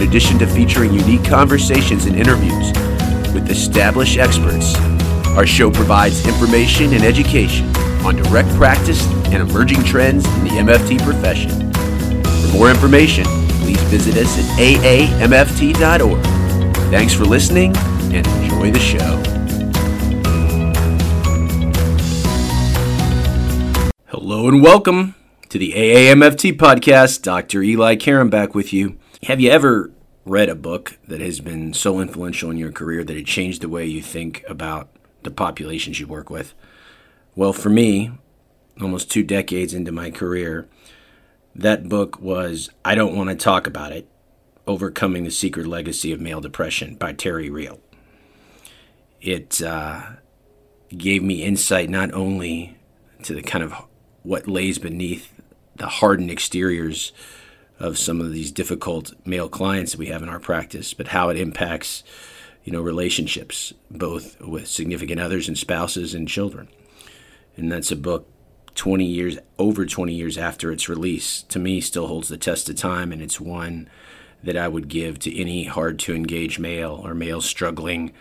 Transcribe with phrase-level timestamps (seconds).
[0.00, 2.72] in addition to featuring unique conversations and interviews
[3.34, 4.76] with established experts,
[5.36, 7.66] our show provides information and education
[8.06, 11.72] on direct practice and emerging trends in the MFT profession.
[12.22, 13.24] For more information,
[13.60, 16.22] please visit us at aamft.org.
[16.92, 17.76] Thanks for listening
[18.12, 19.16] and enjoy the show.
[24.06, 25.16] Hello and welcome
[25.48, 27.22] to the AAMFT podcast.
[27.22, 27.62] Dr.
[27.62, 28.96] Eli Karam back with you.
[29.24, 29.90] Have you ever
[30.24, 33.68] read a book that has been so influential in your career that it changed the
[33.68, 34.90] way you think about
[35.24, 36.54] the populations you work with?
[37.34, 38.12] Well, for me,
[38.80, 40.68] almost two decades into my career,
[41.52, 44.08] that book was I Don't Want to Talk About It
[44.68, 47.80] Overcoming the Secret Legacy of Male Depression by Terry Real.
[49.20, 50.02] It uh,
[50.96, 52.76] gave me insight not only
[53.24, 53.74] to the kind of
[54.22, 55.32] what lays beneath
[55.74, 57.12] the hardened exteriors
[57.78, 61.28] of some of these difficult male clients that we have in our practice, but how
[61.28, 62.02] it impacts,
[62.64, 66.68] you know, relationships, both with significant others and spouses and children.
[67.56, 68.26] And that's a book
[68.74, 72.76] 20 years, over 20 years after its release, to me still holds the test of
[72.76, 73.12] time.
[73.12, 73.88] And it's one
[74.42, 78.12] that I would give to any hard to engage male or male struggling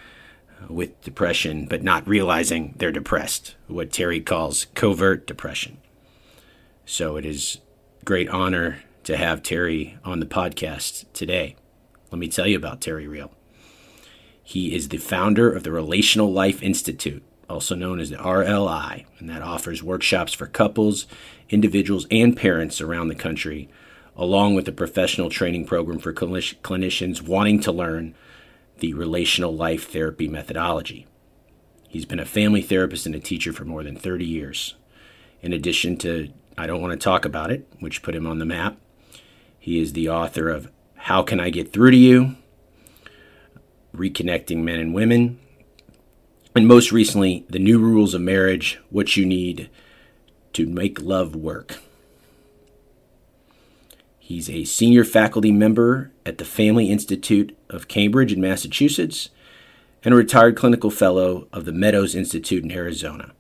[0.60, 5.78] uh, with depression, but not realizing they're depressed, what Terry calls covert depression.
[6.86, 7.60] So it is
[8.04, 11.56] great honor to have Terry on the podcast today.
[12.12, 13.32] Let me tell you about Terry Real.
[14.44, 19.30] He is the founder of the Relational Life Institute, also known as the RLI, and
[19.30, 21.08] that offers workshops for couples,
[21.50, 23.70] individuals, and parents around the country,
[24.18, 28.14] along with a professional training program for clinicians wanting to learn
[28.80, 31.08] the relational life therapy methodology.
[31.88, 34.76] He's been a family therapist and a teacher for more than 30 years.
[35.42, 36.28] In addition to
[36.58, 38.78] I Don't Want to Talk About It, which put him on the map,
[39.68, 42.38] he is the author of How Can I Get Through to You?
[43.94, 45.40] Reconnecting Men and Women.
[46.56, 49.70] And most recently, The New Rules of Marriage What You Need
[50.54, 51.80] to Make Love Work.
[54.18, 59.32] He's a senior faculty member at the Family Institute of Cambridge in Massachusetts
[60.02, 63.34] and a retired clinical fellow of the Meadows Institute in Arizona.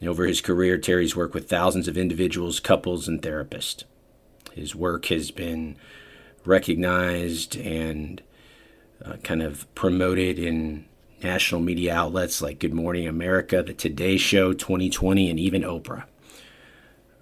[0.00, 3.84] And over his career, Terry's worked with thousands of individuals, couples, and therapists.
[4.54, 5.76] His work has been
[6.44, 8.22] recognized and
[9.04, 10.84] uh, kind of promoted in
[11.22, 16.04] national media outlets like Good Morning America, The Today Show, 2020, and even Oprah.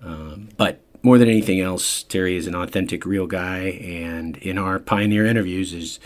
[0.02, 3.60] Um, but more than anything else, Terry is an authentic, real guy.
[3.82, 6.00] And in our pioneer interviews, is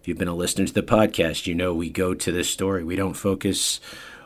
[0.00, 2.84] if you've been a listener to the podcast, you know we go to this story.
[2.84, 3.80] We don't focus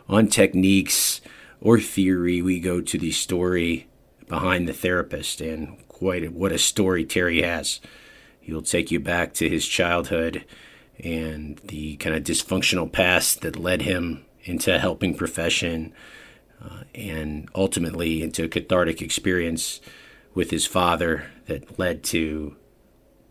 [0.09, 1.21] on techniques
[1.61, 2.43] or theory.
[2.43, 3.89] We go to the story
[4.29, 7.81] behind the therapist and quite a, what a story Terry has.
[8.41, 10.45] He'll take you back to his childhood
[11.03, 15.93] and the kind of dysfunctional past that led him into a helping profession
[16.63, 19.81] uh, and ultimately into a cathartic experience
[20.35, 22.57] with his father that led to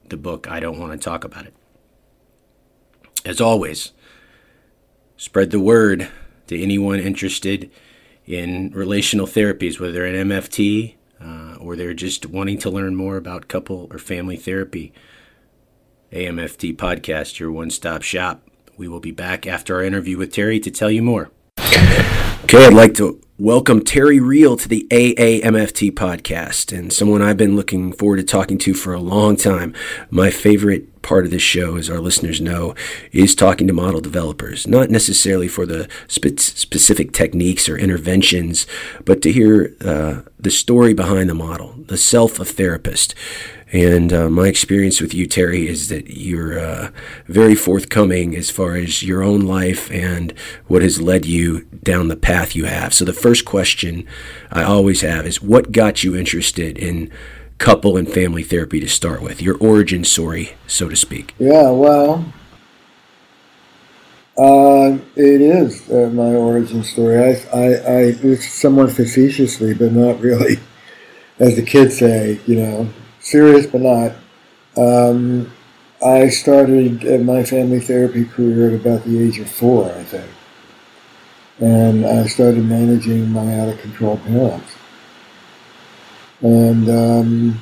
[0.08, 1.54] the book I Don't Want to Talk About It.
[3.26, 3.92] As always,
[5.18, 6.10] spread the word
[6.48, 7.70] to anyone interested
[8.26, 10.96] in relational therapies, whether an MFT
[11.64, 14.94] or they're just wanting to learn more about couple or family therapy.
[16.12, 18.48] AMFT Podcast, your one stop shop.
[18.78, 21.32] We will be back after our interview with Terry to tell you more.
[22.44, 27.56] Okay, I'd like to welcome Terry Real to the AAMFT podcast, and someone I've been
[27.56, 29.74] looking forward to talking to for a long time.
[30.12, 32.74] My favorite part of this show, as our listeners know,
[33.12, 38.66] is talking to model developers, not necessarily for the spe- specific techniques or interventions,
[39.06, 43.14] but to hear uh, the story behind the model, the self of therapist.
[43.72, 46.92] And uh, my experience with you, Terry, is that you're uh,
[47.26, 50.32] very forthcoming as far as your own life and
[50.68, 52.94] what has led you down the path you have.
[52.94, 54.06] So, the first question
[54.52, 57.12] I always have is what got you interested in
[57.64, 59.42] couple and family therapy to start with?
[59.42, 61.34] Your origin story, so to speak.
[61.40, 62.26] Yeah, well,
[64.38, 67.18] uh, it is uh, my origin story.
[67.18, 70.58] I, I, I, it's somewhat facetiously, but not really,
[71.40, 72.90] as the kids say, you know,
[73.22, 74.12] serious but not.
[74.76, 75.50] Um,
[76.06, 80.30] I started my family therapy career at about the age of four, I think.
[81.60, 84.74] And I started managing my out of control parents.
[86.44, 87.62] And um,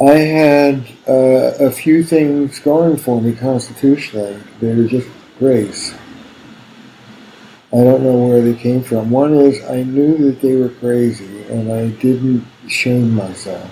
[0.00, 4.40] I had uh, a few things going for me constitutionally.
[4.60, 5.08] They were just
[5.40, 5.92] grace.
[7.72, 9.10] I don't know where they came from.
[9.10, 13.68] One is I knew that they were crazy and I didn't shame myself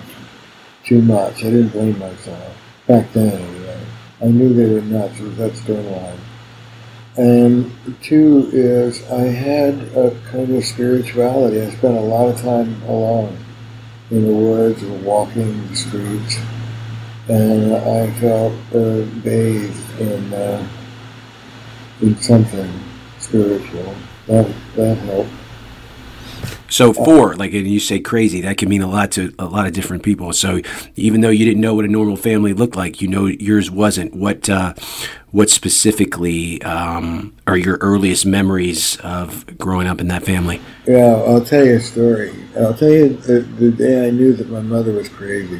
[0.83, 1.37] too much.
[1.45, 2.57] I didn't blame myself.
[2.87, 3.79] Back then, anyway.
[4.21, 5.17] I knew they were nuts.
[5.17, 6.19] It was that stern.
[7.15, 7.71] And
[8.01, 11.61] two is I had a kind of spirituality.
[11.61, 13.37] I spent a lot of time alone
[14.11, 16.37] in the woods or walking the streets.
[17.27, 20.67] And I felt uh, bathed in, uh,
[22.01, 22.71] in something
[23.19, 23.95] spiritual.
[24.27, 25.40] That, that helped.
[26.71, 29.73] So four, like you say crazy, that can mean a lot to a lot of
[29.73, 30.31] different people.
[30.31, 30.61] So
[30.95, 34.15] even though you didn't know what a normal family looked like, you know yours wasn't.
[34.15, 34.73] What uh,
[35.31, 40.61] what specifically um, are your earliest memories of growing up in that family?
[40.87, 42.33] Yeah, I'll tell you a story.
[42.57, 45.59] I'll tell you the, the day I knew that my mother was crazy.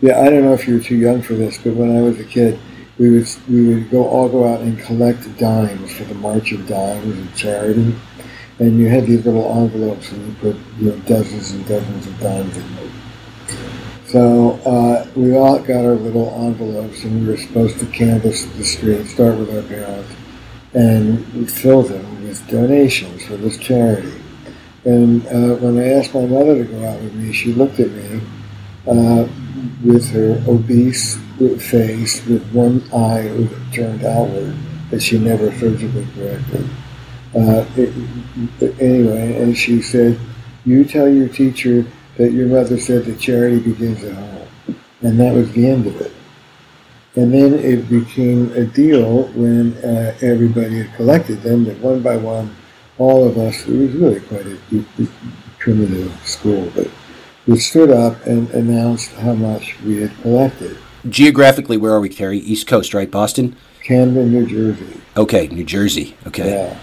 [0.00, 2.18] Yeah, I don't know if you were too young for this, but when I was
[2.18, 2.58] a kid,
[2.96, 6.66] we would we would go all go out and collect dimes for the March of
[6.66, 7.94] Dimes and charity
[8.58, 12.18] and you had these little envelopes and you put you know dozens and dozens of
[12.20, 12.92] dimes in them.
[14.06, 18.64] So uh, we all got our little envelopes and we were supposed to canvass the
[18.64, 20.12] street, start with our parents,
[20.74, 24.12] and fill them with donations for this charity.
[24.84, 27.90] And uh, when I asked my mother to go out with me, she looked at
[27.90, 28.20] me
[28.86, 29.26] uh,
[29.84, 31.18] with her obese
[31.58, 34.56] face, with one eye turned outward
[34.90, 36.68] that she never surgically corrected.
[37.34, 37.64] Uh,
[38.80, 40.18] anyway, and she said,
[40.64, 41.86] "You tell your teacher
[42.16, 44.48] that your mother said that charity begins at home,"
[45.02, 46.12] and that was the end of it.
[47.16, 52.16] And then it became a deal when uh, everybody had collected them that one by
[52.16, 52.54] one,
[52.98, 54.58] all of us, it was really quite a,
[55.02, 55.08] a
[55.58, 56.90] primitive school, but
[57.46, 60.76] we stood up and announced how much we had collected.
[61.08, 62.38] Geographically, where are we, Terry?
[62.38, 63.10] East Coast, right?
[63.10, 63.56] Boston?
[63.82, 65.00] Camden, New Jersey.
[65.16, 66.16] Okay, New Jersey.
[66.26, 66.50] Okay.
[66.50, 66.78] Yeah.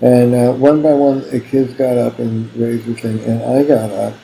[0.00, 3.64] And uh, one by one, the kids got up and raised the thing, and I
[3.64, 4.14] got up.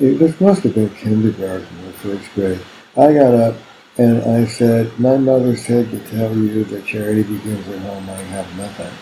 [0.00, 2.60] It, this must have been kindergarten or first grade.
[2.96, 3.56] I got up
[3.96, 8.10] and I said, My mother said to tell you that charity begins at home.
[8.10, 8.92] I have nothing.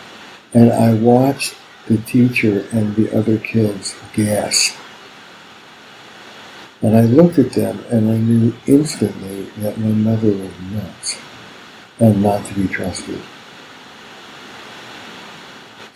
[0.53, 1.55] And I watched
[1.87, 4.75] the teacher and the other kids gasp.
[6.81, 11.17] And I looked at them and I knew instantly that my mother was nuts
[11.99, 13.21] and not to be trusted.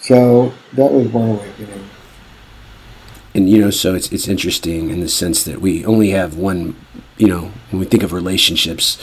[0.07, 1.89] So that was one awakening.
[3.35, 6.77] And you know, so it's it's interesting in the sense that we only have one.
[7.17, 8.97] You know, when we think of relationships,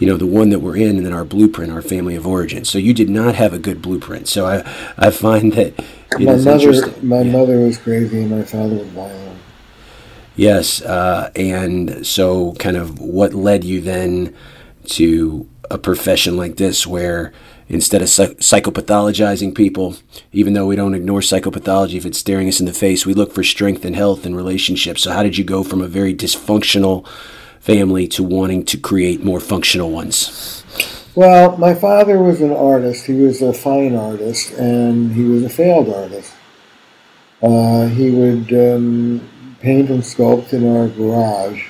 [0.00, 2.64] you know, the one that we're in, and then our blueprint, our family of origin.
[2.64, 4.26] So you did not have a good blueprint.
[4.26, 4.68] So I
[4.98, 5.78] I find that
[6.18, 7.32] my mother my yeah.
[7.32, 9.38] mother was crazy, and my father was violent.
[10.34, 14.34] Yes, uh, and so kind of what led you then
[14.86, 17.32] to a profession like this, where
[17.68, 19.96] instead of psych- psychopathologizing people,
[20.32, 23.32] even though we don't ignore psychopathology if it's staring us in the face, we look
[23.32, 25.02] for strength and health and relationships.
[25.02, 27.06] So, how did you go from a very dysfunctional
[27.60, 30.64] family to wanting to create more functional ones?
[31.14, 33.06] Well, my father was an artist.
[33.06, 36.32] He was a fine artist, and he was a failed artist.
[37.42, 39.28] Uh, he would um,
[39.60, 41.66] paint and sculpt in our garage.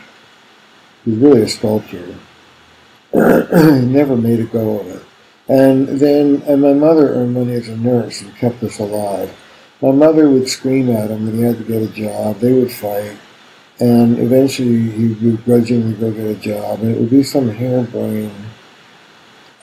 [1.05, 2.15] He was really a sculptor.
[3.13, 5.03] he never made a go of it.
[5.49, 9.35] And then, and my mother earned money as a nurse and kept us alive.
[9.81, 12.39] My mother would scream at him that he had to get a job.
[12.39, 13.17] They would fight.
[13.81, 16.81] And eventually he would grudgingly go get a job.
[16.81, 18.33] And it would be some harebrained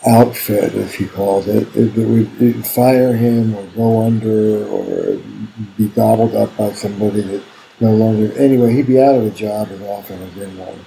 [0.07, 5.17] outfit, as he called it, it would fire him or go under or
[5.77, 7.43] be gobbled up by somebody that
[7.79, 8.31] no longer.
[8.37, 10.85] Anyway, he'd be out of a job as often as in.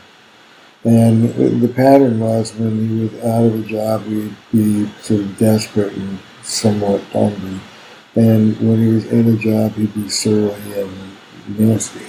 [0.85, 5.39] And the pattern was when he was out of a job, he'd be sort of
[5.39, 7.61] desperate and somewhat hungry.
[8.15, 11.17] And when he was in a job, he'd be surly and
[11.59, 12.07] nasty.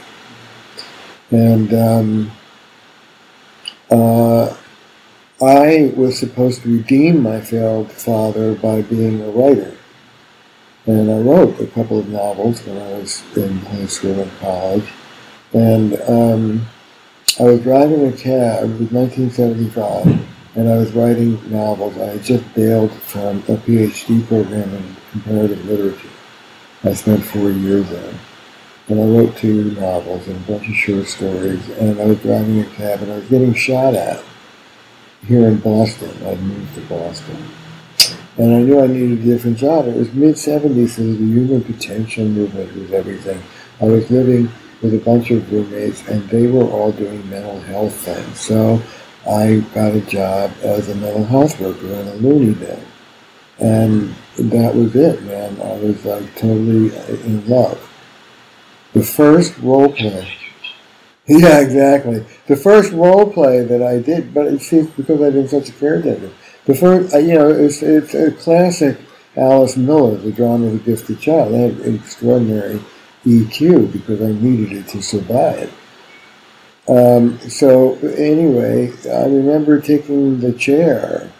[1.31, 2.31] And um,
[3.89, 4.55] uh,
[5.41, 9.75] I was supposed to redeem my failed father by being a writer.
[10.85, 14.89] And I wrote a couple of novels when I was in high school and college.
[15.53, 16.67] And um,
[17.37, 20.07] I was driving a cab, it was 1975,
[20.55, 21.97] and I was writing novels.
[21.97, 26.09] I had just bailed from a PhD program in comparative literature.
[26.83, 28.13] I spent four years there.
[28.87, 32.61] And I wrote two novels and a bunch of short stories, and I was driving
[32.61, 34.23] a cab and I was getting shot at.
[35.27, 36.11] here in Boston.
[36.25, 37.37] I'd moved to Boston.
[38.37, 39.87] And I knew I needed a different job.
[39.87, 43.41] It was mid 70s, so the human potential movement was everything.
[43.81, 44.49] I was living
[44.81, 48.39] with a bunch of roommates, and they were all doing mental health things.
[48.39, 48.81] So
[49.29, 52.83] I got a job as a mental health worker in a loony bin.
[53.59, 55.59] And that was it, man.
[55.61, 56.95] I was like totally
[57.25, 57.85] in love.
[58.93, 60.33] The first role play.
[61.27, 62.25] Yeah, exactly.
[62.47, 65.73] The first role play that I did, but it seems because I've been such a
[65.73, 66.31] caretaker.
[66.65, 68.97] The first, uh, you know, it's, it's a classic
[69.35, 71.53] Alice Miller, the drama of the gifted child.
[71.53, 72.79] I had extraordinary
[73.29, 75.73] EQ because I needed it to survive.
[76.87, 81.31] Um, so anyway, I remember taking the chair.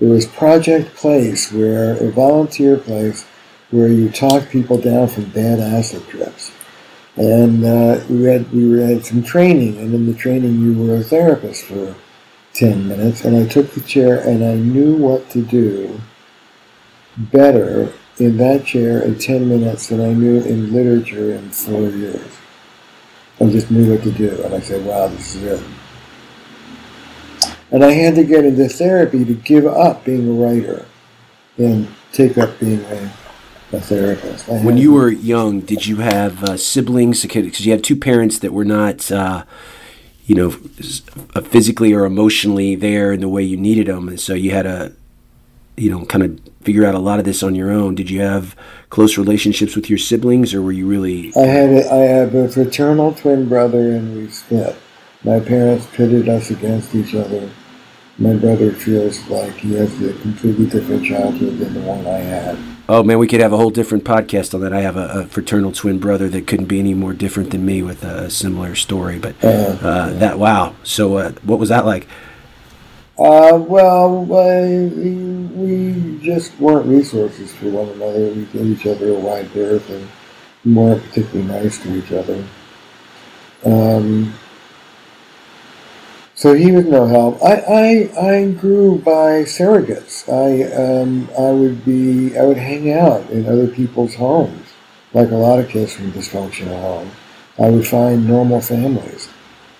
[0.00, 3.26] It was Project Place, where a volunteer place
[3.70, 6.52] where you talk people down from bad acid trips.
[7.16, 11.02] And uh, we had we had some training, and in the training you were a
[11.02, 11.94] therapist for
[12.52, 13.24] ten minutes.
[13.24, 16.00] And I took the chair, and I knew what to do
[17.16, 22.32] better in that chair in 10 minutes than I knew in literature in four years.
[23.40, 24.42] I just knew what to do.
[24.44, 25.62] And I said, wow, this is it.
[27.70, 30.86] And I had to get into therapy to give up being a writer
[31.58, 33.12] and take up being a,
[33.72, 34.48] a therapist.
[34.48, 37.22] I when you were young, did you have uh, siblings?
[37.22, 39.44] Because you had two parents that were not, uh,
[40.24, 44.08] you know, physically or emotionally there in the way you needed them.
[44.08, 44.92] And so you had a,
[45.76, 47.94] you know, kind of figure out a lot of this on your own.
[47.94, 48.56] Did you have
[48.90, 51.32] close relationships with your siblings, or were you really?
[51.36, 54.76] I had a, I have a fraternal twin brother, and we split.
[55.22, 57.50] My parents pitted us against each other.
[58.18, 62.58] My brother feels like he has a completely different childhood than the one I had.
[62.88, 64.72] Oh man, we could have a whole different podcast on that.
[64.72, 67.82] I have a, a fraternal twin brother that couldn't be any more different than me
[67.82, 69.18] with a similar story.
[69.18, 70.18] But uh, uh, yeah.
[70.18, 70.76] that wow.
[70.84, 72.06] So uh, what was that like?
[73.18, 74.88] Uh, well, uh,
[75.56, 78.28] we just weren't resources for one another.
[78.28, 80.06] We gave each other a wide berth and
[80.76, 82.44] weren't particularly nice to each other.
[83.64, 84.34] Um,
[86.34, 87.42] so he was no help.
[87.42, 90.28] I, I, I grew by surrogates.
[90.28, 94.68] I, um, I would be, I would hang out in other people's homes,
[95.14, 97.12] like a lot of kids from dysfunctional homes.
[97.58, 99.30] I would find normal families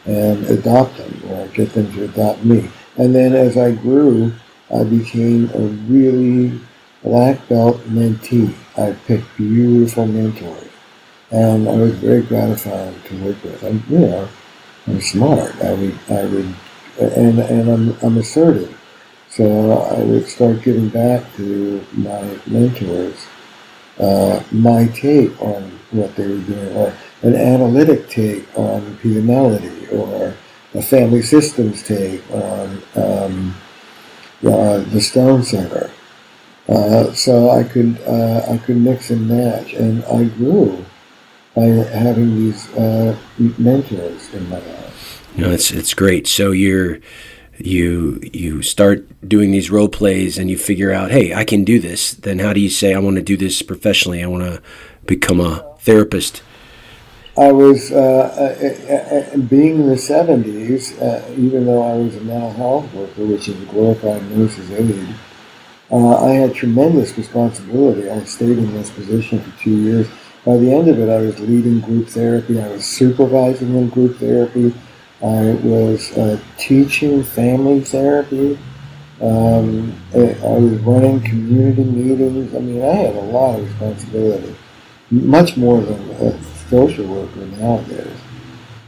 [0.06, 2.70] and adopt them or get them to adopt me.
[2.98, 4.32] And then as I grew,
[4.74, 6.58] I became a really
[7.02, 8.54] black belt mentee.
[8.76, 10.70] I picked beautiful mentors.
[11.30, 13.62] And I was very gratifying to work with.
[13.64, 14.28] I'm, you know,
[14.86, 15.54] I'm smart.
[15.62, 16.54] I would, I would,
[17.00, 18.72] and, and I'm, I'm assertive.
[19.28, 23.26] So I would start giving back to my mentors
[23.98, 30.34] uh, my take on what they were doing, or an analytic take on pianality, or
[30.74, 33.54] a family systems take on um,
[34.44, 35.90] uh, the Stone Center.
[36.68, 40.84] Uh, so I could uh, I could mix and match, and I grew
[41.54, 43.16] by having these uh,
[43.56, 45.22] mentors in my life.
[45.36, 46.26] You know, it's it's great.
[46.26, 46.98] So you're
[47.58, 51.78] you you start doing these role plays and you figure out, hey, I can do
[51.78, 52.12] this.
[52.12, 54.22] Then how do you say I want to do this professionally?
[54.22, 54.62] I want to
[55.06, 56.42] become a therapist.
[57.38, 60.92] I was, uh, uh, uh, being in the 70s,
[61.36, 65.14] even though I was a mental health worker, which is a glorified nurse's aide,
[65.92, 68.10] I had tremendous responsibility.
[68.10, 70.08] I stayed in this position for two years.
[70.46, 72.58] By the end of it, I was leading group therapy.
[72.58, 74.72] I was supervising in group therapy.
[75.22, 78.58] I was uh, teaching family therapy.
[79.20, 82.54] Um, I was running community meetings.
[82.54, 84.54] I mean, I had a lot of responsibility,
[85.10, 88.20] much more than a social worker nowadays.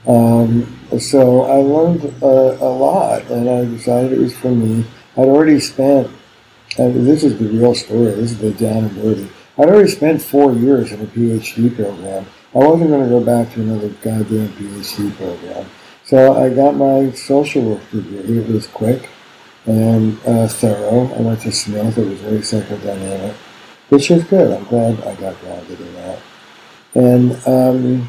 [0.07, 4.85] Um, so I learned uh, a lot, and I decided it was for me.
[5.17, 6.11] I'd already spent,
[6.79, 9.29] and this is the real story, this is the down and dirty.
[9.59, 12.27] I'd already spent four years in a PhD program.
[12.55, 15.67] I wasn't going to go back to another goddamn PhD program.
[16.05, 18.39] So I got my social work degree.
[18.39, 19.11] It was quick
[19.67, 21.13] and uh, thorough.
[21.15, 21.99] I went to Smith.
[21.99, 23.35] It was very psychodynamic,
[23.89, 24.53] which is good.
[24.53, 26.21] I'm glad I got grounded in that.
[26.95, 28.09] And um,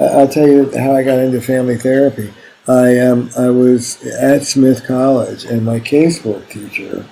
[0.00, 2.32] I'll tell you how I got into family therapy.
[2.66, 7.04] I um, I was at Smith College, and my casework teacher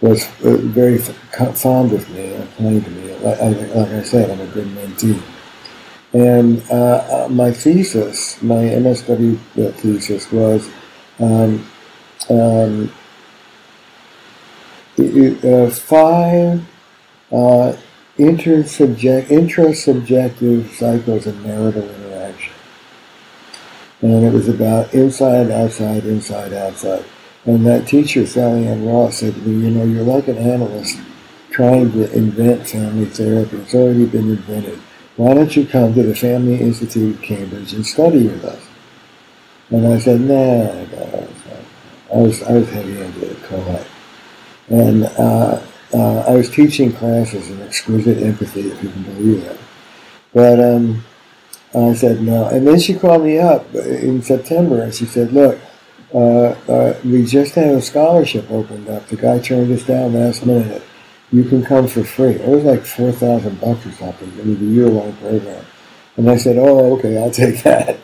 [0.00, 3.12] was uh, very fond of me and kind to me.
[3.16, 5.20] Like, like I said, I'm a good mentee.
[6.12, 9.38] And uh, uh my thesis, my MSW
[9.74, 10.70] thesis, was
[11.18, 11.68] um,
[12.30, 12.92] um,
[14.98, 16.64] uh, five
[17.32, 17.76] uh,
[18.16, 22.52] intersubject, intrasubjective cycles of marital interaction.
[24.00, 27.04] And it was about inside, outside, inside, outside.
[27.44, 30.98] And that teacher, Sallyann Roth, said to me, you know, you're like an analyst
[31.50, 33.56] trying to invent family therapy.
[33.56, 34.78] It's already been invented.
[35.16, 38.64] Why don't you come to the Family Institute of Cambridge and study with us?
[39.70, 41.28] And I said, nah, no.
[42.12, 43.86] I was, I was heavy into it, Colette.
[44.70, 45.60] And uh,
[45.94, 49.58] uh, I was teaching classes in exquisite empathy, if you can believe that.
[50.34, 51.04] But um,
[51.74, 52.46] I said no.
[52.46, 55.58] And then she called me up in September and she said, look,
[56.14, 59.06] uh, uh, we just had a scholarship opened up.
[59.08, 60.82] The guy turned us down last minute.
[61.30, 62.32] You can come for free.
[62.32, 64.28] It was like 4000 bucks or something.
[64.38, 65.64] It was a year-long program.
[66.16, 67.98] And I said, oh, okay, I'll take that.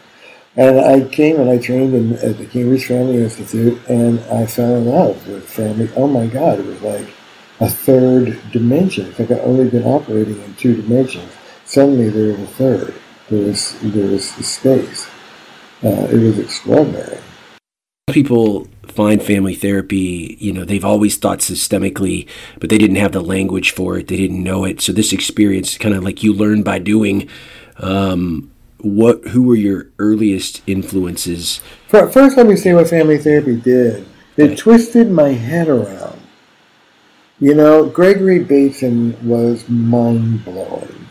[0.57, 4.77] And I came and I trained in, at the Cambridge Family Institute and I fell
[4.77, 5.91] in love with family.
[5.97, 7.09] Oh my God, it was like
[7.61, 9.07] a third dimension.
[9.07, 11.31] It's like I'd only been operating in two dimensions.
[11.65, 12.95] Suddenly there was a third.
[13.29, 15.09] There was, there was space.
[15.83, 17.19] Uh, it was extraordinary.
[18.11, 22.29] People find family therapy, you know, they've always thought systemically,
[22.61, 24.09] but they didn't have the language for it.
[24.09, 24.81] They didn't know it.
[24.81, 27.29] So this experience, kind of like you learn by doing,
[27.79, 31.61] um, what who were your earliest influences?
[31.89, 34.07] First, let me say what family therapy did.
[34.37, 34.57] It okay.
[34.57, 36.21] twisted my head around.
[37.41, 41.09] You know, Gregory Bateson was mind blowing.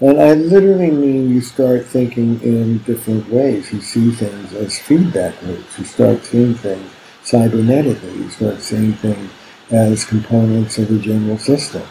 [0.00, 3.70] And I literally mean you start thinking in different ways.
[3.70, 5.78] You see things as feedback loops.
[5.78, 6.90] You start seeing things
[7.22, 8.16] cybernetically.
[8.16, 9.30] You start seeing things
[9.70, 11.82] as components of the general system.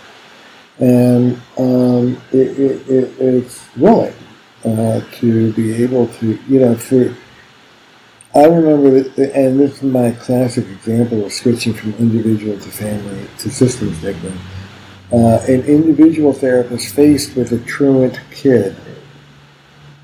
[0.80, 4.16] And um, it, it, it, it's willing
[4.66, 7.16] uh, to be able to, you know, for,
[8.36, 13.50] I remember, and this is my classic example of switching from individual to family to
[13.50, 14.38] systems thinking.
[15.12, 18.76] Uh, an individual therapist faced with a truant kid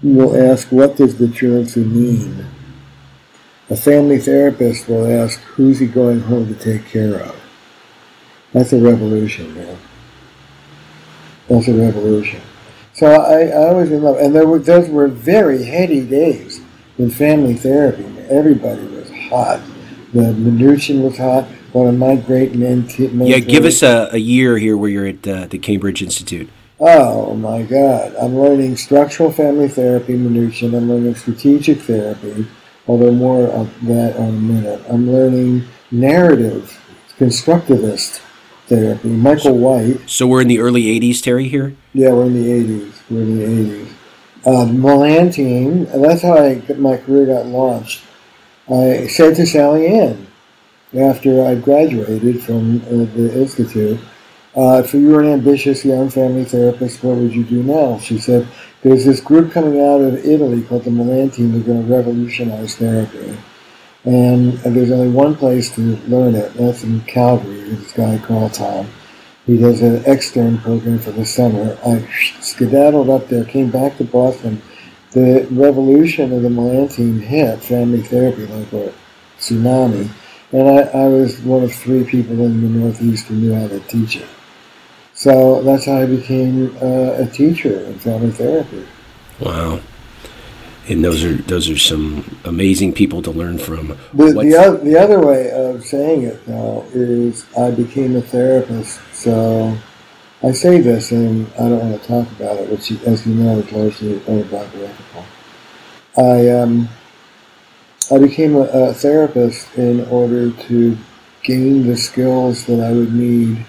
[0.02, 2.48] will ask, what does the truancy mean?
[3.70, 7.40] A family therapist will ask, who's he going home to take care of?
[8.54, 9.78] That's a revolution, man.
[11.48, 12.42] That's a revolution.
[12.94, 16.55] So I, I was in love, and there were, those were very heady days
[16.98, 18.06] in family therapy.
[18.30, 19.62] Everybody was hot.
[20.14, 21.46] The Minuchin was hot.
[21.74, 22.88] One of my great men.
[22.98, 26.50] Yeah, give us a, a, year here where you're at uh, the Cambridge Institute.
[26.80, 28.16] Oh my God!
[28.16, 30.76] I'm learning structural family therapy, Minuchin.
[30.76, 32.48] I'm learning strategic therapy,
[32.88, 34.82] although more of that on a minute.
[34.90, 36.82] I'm learning narrative,
[37.18, 38.22] constructivist
[38.68, 39.10] therapy.
[39.10, 40.10] Michael White.
[40.10, 41.50] So we're in the early '80s, Terry.
[41.50, 41.76] Here.
[41.94, 42.94] Yeah, we're in the '80s.
[43.10, 43.95] We're in the '80s.
[44.46, 48.04] Uh, Milan team, that's how I my career got launched.
[48.70, 50.26] I said to Sallyann
[50.96, 54.00] after I graduated from uh, the institute,
[54.56, 58.00] uh, if you were an ambitious young family therapist, what would you do now?
[58.00, 58.48] She said,
[58.84, 61.52] there's this group coming out of Italy called the Milan team.
[61.52, 63.36] They're going to revolutionize therapy.
[64.06, 66.54] And there's only one place to learn it.
[66.54, 67.62] That's in Calgary.
[67.62, 68.88] This guy called Tomm.
[69.48, 71.78] He does an extern program for the summer.
[71.86, 72.08] I
[72.56, 74.62] skedaddled up there, came back to Boston.
[75.12, 78.94] The revolution of the Milan team hit family therapy like a
[79.38, 80.10] tsunami.
[80.52, 83.80] And I, I was one of three people in the Northeast who knew how to
[83.82, 84.28] teach it.
[85.14, 88.86] So that's how I became uh, a teacher in family therapy.
[89.40, 89.80] Wow
[90.88, 93.98] and those are those are some amazing people to learn from.
[94.14, 99.00] The, the, other, the other way of saying it now is I became a therapist,
[99.14, 99.76] so
[100.46, 103.58] I say this and I don't want to talk about it, which, as you know,
[103.58, 105.26] is largely autobiographical.
[106.16, 106.88] I um,
[108.12, 110.98] I became a, a therapist in order to
[111.42, 113.66] gain the skills that I would need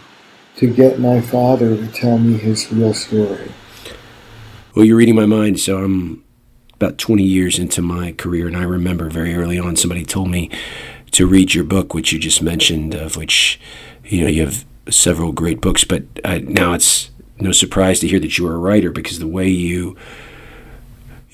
[0.56, 3.50] to get my father to tell me his real story.
[4.74, 6.22] Well, you're reading my mind, so I'm
[6.74, 10.50] about 20 years into my career, and I remember very early on somebody told me
[11.12, 13.58] to read your book, which you just mentioned, of which
[14.04, 15.85] you know you have several great books.
[15.85, 19.27] But uh, now it's no surprise to hear that you are a writer because the
[19.27, 19.96] way you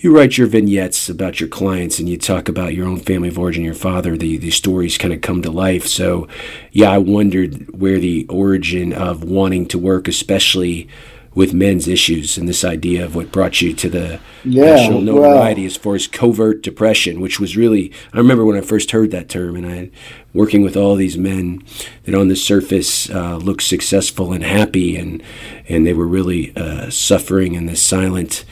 [0.02, 3.38] you write your vignettes about your clients and you talk about your own family of
[3.38, 5.86] origin, your father, the, the stories kind of come to life.
[5.86, 6.26] So,
[6.72, 10.88] yeah, I wondered where the origin of wanting to work, especially
[11.34, 15.64] with men's issues and this idea of what brought you to the yeah, national notoriety
[15.64, 19.28] as far as covert depression, which was really I remember when I first heard that
[19.28, 19.90] term and I
[20.34, 21.62] working with all these men
[22.04, 25.22] that on the surface uh, looked successful and happy and
[25.68, 28.44] and they were really uh, suffering in this silent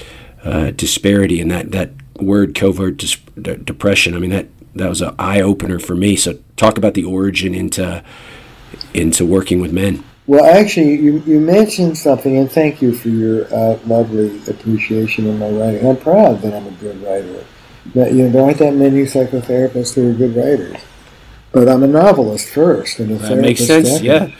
[0.43, 4.15] uh, disparity and that that word covert dis- depression.
[4.15, 6.17] I mean that that was an eye opener for me.
[6.17, 8.03] So talk about the origin into
[8.95, 10.05] into working with men.
[10.31, 15.41] Well, actually, you, you mentioned something, and thank you for your uh, lovely appreciation of
[15.41, 15.85] my writing.
[15.85, 17.45] I'm proud that I'm a good writer.
[17.93, 20.77] But, you know, there aren't that many psychotherapists who are good writers.
[21.51, 23.89] but I'm a novelist first and a That makes sense.
[23.91, 24.05] second.
[24.07, 24.31] Yeah.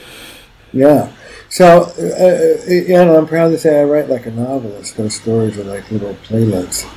[0.73, 1.13] Yeah.
[1.49, 4.97] So, uh, uh, you know, I'm proud to say I write like a novelist.
[4.97, 6.89] Those stories are like little playlets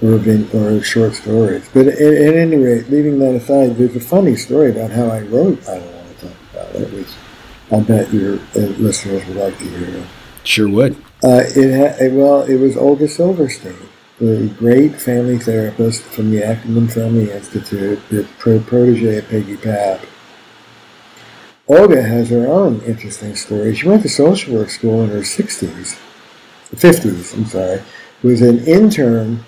[0.00, 1.68] or, been, or short stories.
[1.74, 5.20] But at, at any rate, leaving that aside, there's a funny story about how I
[5.20, 7.08] wrote I Don't Want to Talk About It, which
[7.70, 10.04] I bet your uh, listeners would like to hear.
[10.44, 10.96] Sure would.
[11.22, 13.76] Uh, it ha- well, it was Olga Silverstein,
[14.18, 20.00] the great family therapist from the Ackerman Family Institute, the pro- protege of Peggy Papp.
[21.66, 23.74] Olga has her own interesting story.
[23.74, 25.98] She went to social work school in her 60s,
[26.72, 27.82] 50s, I'm sorry,
[28.22, 29.44] was an intern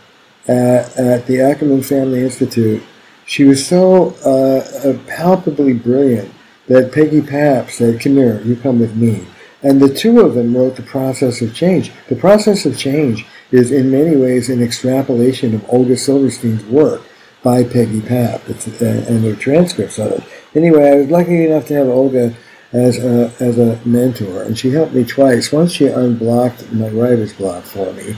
[0.47, 2.83] at, at the Ackerman Family Institute.
[3.25, 6.35] She was so uh, palpably brilliant
[6.71, 9.27] that Peggy Papp said, Come here, you come with me.
[9.61, 11.91] And the two of them wrote The Process of Change.
[12.09, 17.03] The Process of Change is in many ways an extrapolation of Olga Silverstein's work
[17.43, 20.23] by Peggy Papp uh, and their transcripts of it.
[20.55, 22.37] Anyway, I was lucky enough to have Olga
[22.73, 25.51] as a, as a mentor, and she helped me twice.
[25.51, 28.17] Once she unblocked my writer's block for me,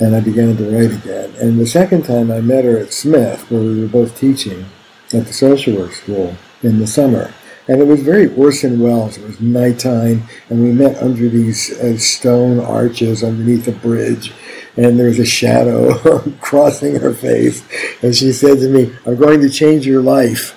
[0.00, 1.32] and I began to write again.
[1.40, 4.66] And the second time I met her at Smith, where we were both teaching
[5.14, 7.32] at the social work school in the summer.
[7.68, 9.18] And it was very Orson Welles.
[9.18, 14.32] It was nighttime, and we met under these uh, stone arches underneath a bridge,
[14.76, 17.66] and there was a shadow crossing her face.
[18.02, 20.56] And she said to me, I'm going to change your life.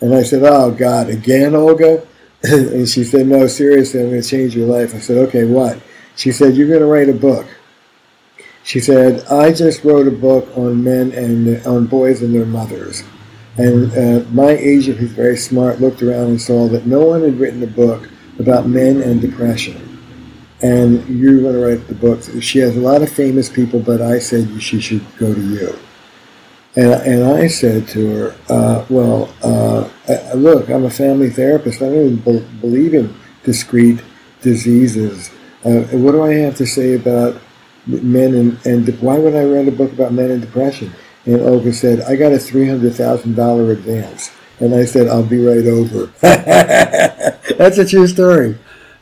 [0.00, 2.06] And I said, Oh, God, again, Olga?
[2.42, 4.94] and she said, No, seriously, I'm going to change your life.
[4.94, 5.78] I said, Okay, what?
[6.16, 7.46] She said, You're going to write a book.
[8.64, 13.02] She said, I just wrote a book on men and on boys and their mothers.
[13.58, 17.40] And uh, my agent, who's very smart, looked around and saw that no one had
[17.40, 19.84] written a book about men and depression.
[20.62, 22.22] And you're going to write the book.
[22.40, 25.76] She has a lot of famous people, but I said she should go to you.
[26.76, 31.82] And, and I said to her, uh, well, uh, uh, look, I'm a family therapist.
[31.82, 34.00] I don't even believe in discrete
[34.42, 35.30] diseases.
[35.64, 37.40] Uh, what do I have to say about
[37.86, 40.92] men and, and why would I write a book about men and depression?
[41.28, 44.30] And Olga said, I got a $300,000 advance.
[44.60, 46.06] And I said, I'll be right over.
[46.22, 48.56] That's a true story.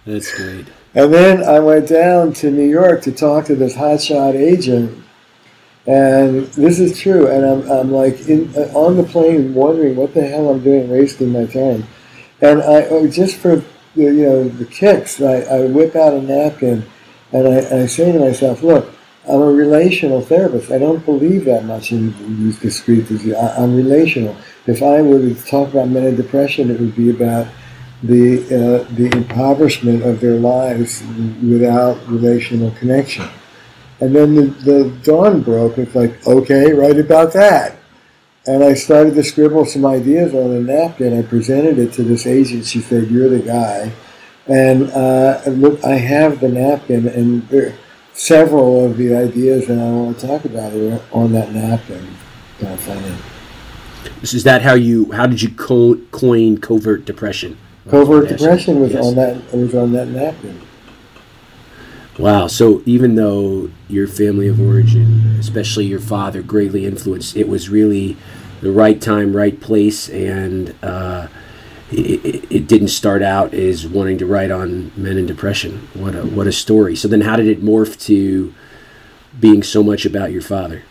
[0.04, 0.66] That's great.
[0.96, 5.04] And then I went down to New York to talk to this hotshot agent.
[5.86, 7.28] And this is true.
[7.28, 10.90] And I'm, I'm like in, uh, on the plane wondering what the hell I'm doing
[10.90, 11.86] wasting my time.
[12.40, 13.62] And I, oh, just for
[13.94, 16.84] the, you know, the kicks, I, I whip out a napkin
[17.32, 18.95] and I, I say to myself, look,
[19.28, 20.70] I'm a relational therapist.
[20.70, 23.34] I don't believe that much in these discrete diseases.
[23.36, 24.36] I'm relational.
[24.66, 27.48] If I were to talk about men and depression, it would be about
[28.02, 31.02] the uh, the impoverishment of their lives
[31.42, 33.28] without relational connection.
[34.00, 35.78] And then the, the dawn broke.
[35.78, 37.78] It's like, okay, write about that.
[38.46, 41.18] And I started to scribble some ideas on a napkin.
[41.18, 42.66] I presented it to this agent.
[42.66, 43.92] She said, "You're the guy."
[44.46, 47.76] And uh, look, I have the napkin, and there,
[48.16, 52.06] several of the ideas that I want to talk about are on that napkin.
[52.58, 53.14] Kind of funny.
[54.22, 55.12] Is that how you?
[55.12, 57.58] How did you co- coin covert depression?
[57.88, 59.04] Covert depression was Yes.
[59.04, 60.60] on that was on that napkin.
[62.18, 62.46] Wow.
[62.46, 68.16] So even though your family of origin, especially your father, greatly influenced, it was really
[68.62, 71.26] the right time, right place, and uh,
[71.90, 75.88] it, it- didn't start out as wanting to write on men and depression.
[75.94, 76.96] What a what a story.
[76.96, 78.52] So then, how did it morph to
[79.38, 80.82] being so much about your father?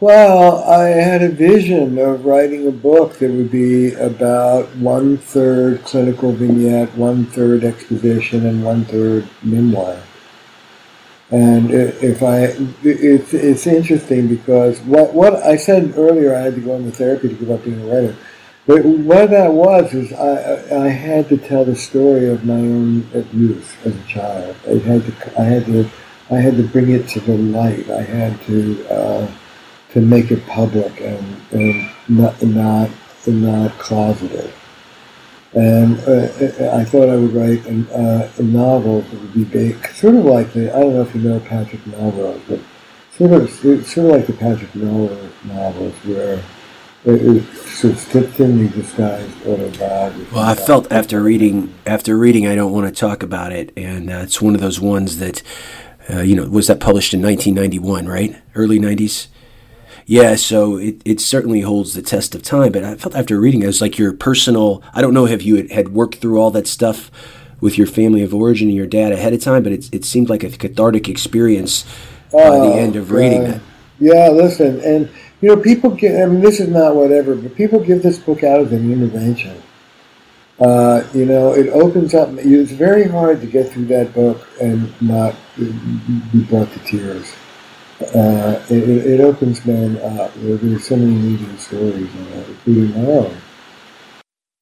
[0.00, 5.82] Well, I had a vision of writing a book that would be about one third
[5.84, 9.98] clinical vignette, one third exposition, and one third memoir.
[11.30, 16.60] And if I, it's it's interesting because what what I said earlier, I had to
[16.62, 18.16] go into therapy to give up being a writer.
[18.68, 23.08] But what that was is I I had to tell the story of my own
[23.12, 24.54] abuse as a child.
[24.68, 25.90] I had to I had to
[26.30, 27.90] I had to bring it to the light.
[27.90, 28.86] I had to.
[28.88, 29.28] Uh,
[29.92, 32.90] to make it public and, and not not
[33.26, 34.52] not closeted.
[35.54, 39.96] And uh, I thought I would write an, uh, a novel that would be based,
[39.96, 42.60] sort of like the I don't know if you know Patrick Melrose, but
[43.16, 46.42] sort of sort of like the Patrick Melrose novels where
[47.08, 50.26] it is sort thinly disguised autobiography.
[50.34, 54.10] Well, I felt after reading after reading, I don't want to talk about it, and
[54.10, 55.42] uh, it's one of those ones that
[56.10, 58.36] uh, you know was that published in 1991, right?
[58.54, 59.28] Early 90s.
[60.06, 62.72] Yeah, so it, it certainly holds the test of time.
[62.72, 64.82] But I felt after reading it, it was like your personal.
[64.94, 67.10] I don't know if you had, had worked through all that stuff
[67.60, 70.30] with your family of origin and your dad ahead of time, but it, it seemed
[70.30, 71.84] like a cathartic experience
[72.32, 73.54] by the Oh, end of reading God.
[73.54, 73.60] that.
[74.00, 76.22] Yeah, listen, and you know, people get.
[76.22, 79.62] I mean, this is not whatever, but people give this book out as an intervention.
[80.60, 82.30] Uh, you know, it opens up.
[82.32, 87.32] It's very hard to get through that book and not be brought to tears.
[88.00, 90.32] Uh, it, it, opens men up.
[90.36, 93.36] There's so many moving stories in it, including my own.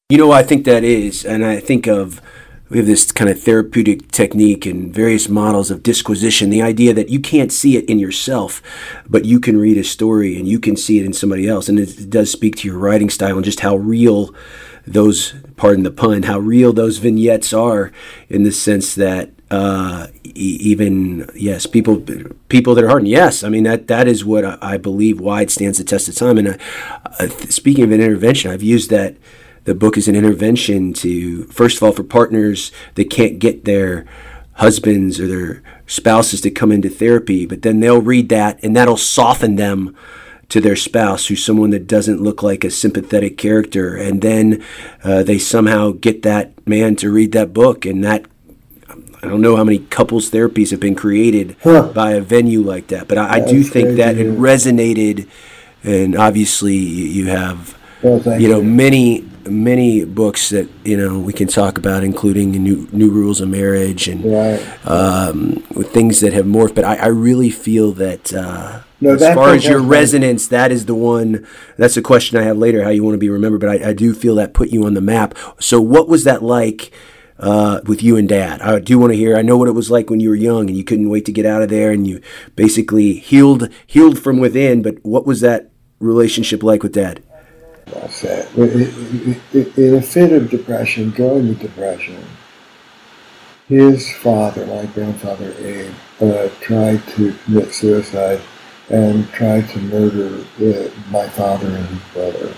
[0.09, 2.21] You know, I think that is, and I think of
[2.69, 7.09] we have this kind of therapeutic technique and various models of disquisition the idea that
[7.09, 8.61] you can't see it in yourself
[9.09, 11.69] but you can read a story and you can see it in somebody else.
[11.69, 14.33] And it does speak to your writing style and just how real
[14.85, 17.91] those pardon the pun how real those vignettes are
[18.29, 22.01] in the sense that uh, even yes people
[22.47, 25.41] people that are hardened yes i mean that that is what i, I believe why
[25.41, 26.37] it stands the test of time.
[26.37, 26.57] And uh,
[27.19, 29.17] uh, speaking of an intervention i've used that
[29.67, 34.05] the book is an intervention to, first of all, for partners that can't get their
[34.53, 38.95] husbands or their spouses to come into therapy, but then they'll read that and that'll
[38.95, 39.93] soften them
[40.47, 43.93] to their spouse who's someone that doesn't look like a sympathetic character.
[43.93, 44.63] And then
[45.03, 48.25] uh, they somehow get that man to read that book and that
[49.21, 51.91] I don't know how many couples therapies have been created huh.
[51.93, 55.27] by a venue like that, but I, I do think that it resonated.
[55.83, 58.63] And obviously, you have, well, you know, you.
[58.63, 63.49] many many books that you know we can talk about, including new new rules of
[63.49, 64.87] marriage and right.
[64.87, 65.55] um,
[65.91, 66.75] things that have morphed.
[66.75, 68.33] But I, I really feel that.
[68.33, 71.47] Uh, no, as far as your resonance, that is the one.
[71.77, 73.61] That's a question I have later, how you want to be remembered.
[73.61, 75.35] But I, I do feel that put you on the map.
[75.59, 76.91] So, what was that like
[77.39, 78.61] uh, with you and Dad?
[78.61, 79.37] I do want to hear.
[79.37, 81.31] I know what it was like when you were young and you couldn't wait to
[81.31, 82.21] get out of there, and you
[82.55, 84.81] basically healed healed from within.
[84.81, 87.23] But what was that relationship like with Dad?
[87.93, 89.77] That's it.
[89.77, 92.23] In a fit of depression, during the depression,
[93.67, 98.41] his father, my grandfather Abe, uh, tried to commit suicide
[98.89, 102.53] and tried to murder uh, my father and his brother.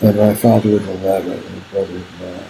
[0.00, 2.44] And my father was 11 and his brother was 9.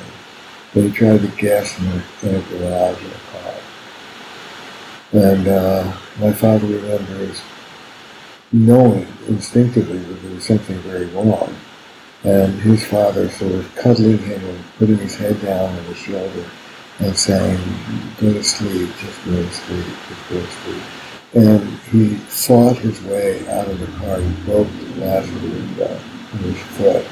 [0.74, 3.54] They tried to gas him in a garage in a car.
[5.12, 7.42] And uh, my father remembers
[8.52, 11.54] knowing instinctively that there was something very wrong.
[12.24, 16.44] And his father sort of cuddling him and putting his head down on his shoulder
[17.00, 17.58] and saying,
[18.20, 20.82] go to sleep, just go to sleep, just go to sleep.
[21.34, 24.20] And he fought his way out of the car.
[24.20, 25.98] He broke the glass window
[26.32, 27.06] with his foot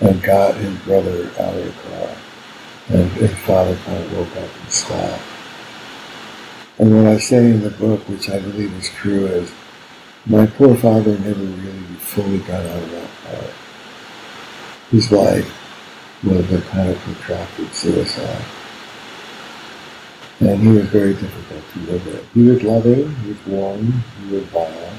[0.00, 2.16] and got his brother out of the car.
[2.90, 5.22] And his father kind of woke up and stopped.
[6.78, 9.50] And what I say in the book, which I believe is true, is
[10.26, 13.54] my poor father never really fully got out of that part.
[14.90, 15.50] His life
[16.22, 18.44] was a kind of protracted suicide.
[20.40, 22.32] And he was very difficult to live with.
[22.32, 24.92] He was loving, he was warm, he was vile.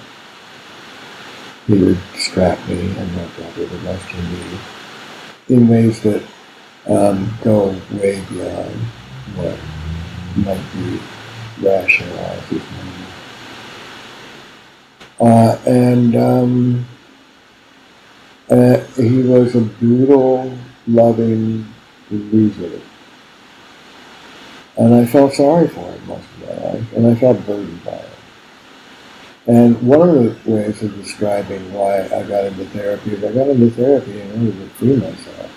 [1.67, 6.23] He would strap me and my brother the rest of me in ways that
[6.87, 8.75] um, go way beyond
[9.35, 9.57] what
[10.37, 10.99] might be
[11.61, 12.90] rationalized as.
[15.21, 16.85] Uh, and um,
[18.49, 20.51] uh, he was a brutal,
[20.87, 21.71] loving
[22.09, 22.81] loser.
[24.77, 27.91] And I felt sorry for him most of my life, and I felt burdened by
[27.91, 28.09] it.
[29.45, 33.47] And one of the ways of describing why I got into therapy is I got
[33.47, 35.51] into therapy in order to free myself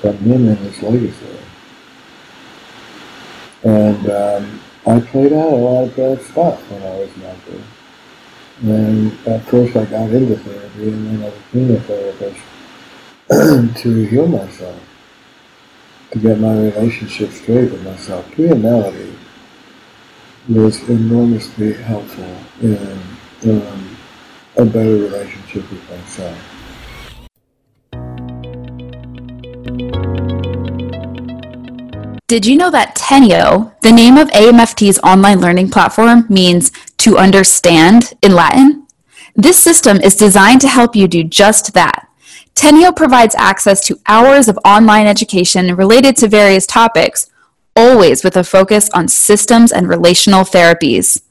[0.00, 1.38] from him and his legacy.
[3.62, 7.64] And um, I played out a lot of bad stuff when I was younger.
[8.62, 12.40] And at first I got into therapy and then I became a therapist
[13.82, 14.80] to heal myself,
[16.10, 18.28] to get my relationship straight with myself.
[18.32, 19.14] Mellody
[20.48, 22.98] was enormously helpful in
[23.44, 23.96] um,
[24.56, 26.36] a better relationship with myself.
[32.28, 38.12] Did you know that Tenio, the name of AMFT's online learning platform, means to understand
[38.20, 38.86] in Latin?
[39.34, 42.06] This system is designed to help you do just that.
[42.54, 47.30] Tenio provides access to hours of online education related to various topics,
[47.74, 51.22] always with a focus on systems and relational therapies.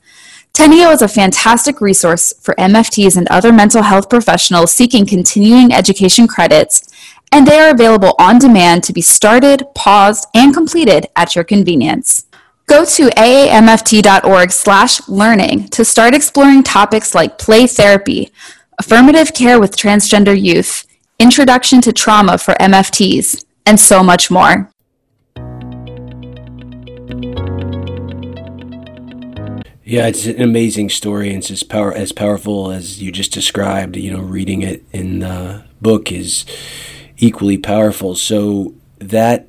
[0.51, 6.27] Tenio is a fantastic resource for MFTs and other mental health professionals seeking continuing education
[6.27, 6.91] credits
[7.31, 12.25] and they are available on demand to be started, paused, and completed at your convenience.
[12.67, 18.31] Go to aamft.org slash learning to start exploring topics like play therapy,
[18.77, 20.85] affirmative care with transgender youth,
[21.19, 24.69] introduction to trauma for MFTs, and so much more.
[29.83, 33.95] Yeah, it's an amazing story, and it's as power as powerful as you just described.
[33.95, 36.43] You know, reading it in the book is
[37.17, 38.15] equally powerful.
[38.15, 39.47] So that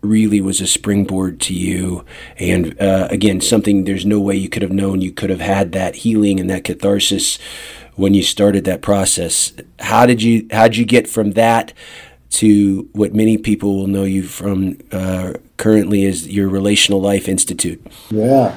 [0.00, 2.04] really was a springboard to you,
[2.38, 5.72] and uh, again, something there's no way you could have known you could have had
[5.72, 7.38] that healing and that catharsis
[7.96, 9.52] when you started that process.
[9.80, 11.72] How did you how'd you get from that
[12.30, 17.84] to what many people will know you from uh, currently as your Relational Life Institute?
[18.10, 18.56] Yeah.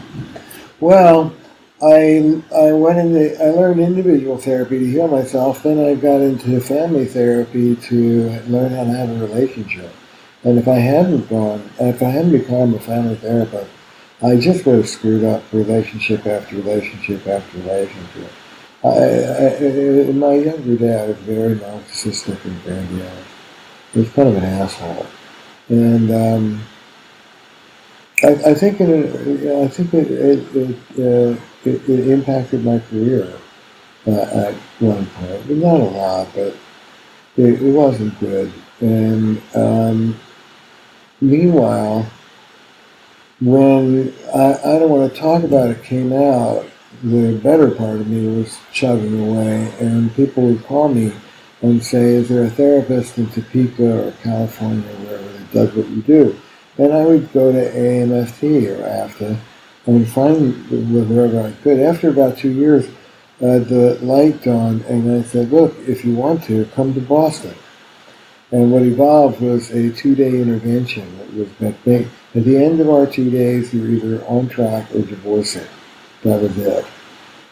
[0.80, 1.34] Well,
[1.82, 5.64] I I went into I learned individual therapy to heal myself.
[5.64, 9.92] Then I got into family therapy to learn how to have a relationship.
[10.44, 13.70] And if I hadn't gone, if I hadn't become a family therapist,
[14.22, 18.32] I just would have screwed up relationship after relationship after relationship.
[18.84, 23.26] I, I, in my younger day, I was very narcissistic and grandiose.
[23.96, 25.06] I was kind of an asshole,
[25.70, 26.62] and um,
[28.24, 33.32] I, I think it, I think it it, it, uh, it, it impacted my career
[34.08, 36.56] uh, at one point, but not a lot, but
[37.38, 38.52] it, it wasn't good.
[38.80, 40.20] And um,
[41.20, 42.10] meanwhile,
[43.40, 46.66] when I, I don't want to talk about it came out,
[47.04, 51.14] the better part of me was chugging away, and people would call me
[51.62, 55.88] and say, "Is there a therapist in Topeka or California or wherever that does what
[55.90, 56.40] you do?"
[56.78, 59.40] And I would go to AMFT or AFTA
[59.86, 61.80] and find wherever I could.
[61.80, 62.88] After about two years,
[63.42, 67.56] uh, the light dawned, and I said, "Look, if you want to, come to Boston."
[68.52, 72.08] And what evolved was a two-day intervention that was big.
[72.36, 75.68] At the end of our two days, you're either on track or divorcing.
[76.24, 76.86] That was it.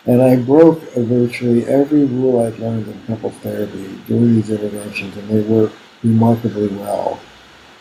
[0.06, 5.30] And I broke virtually every rule I'd learned in couples therapy during these interventions, and
[5.30, 7.20] they worked remarkably well.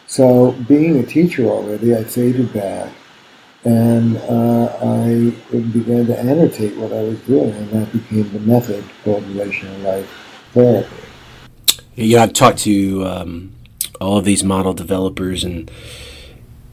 [0.06, 2.92] So, being a teacher already, I faded back
[3.64, 8.84] and uh, I began to annotate what I was doing, and that became the method
[9.04, 10.10] called relational life
[10.52, 10.88] therapy.
[11.94, 13.52] Yeah, I've talked to um,
[14.00, 15.70] all of these model developers, and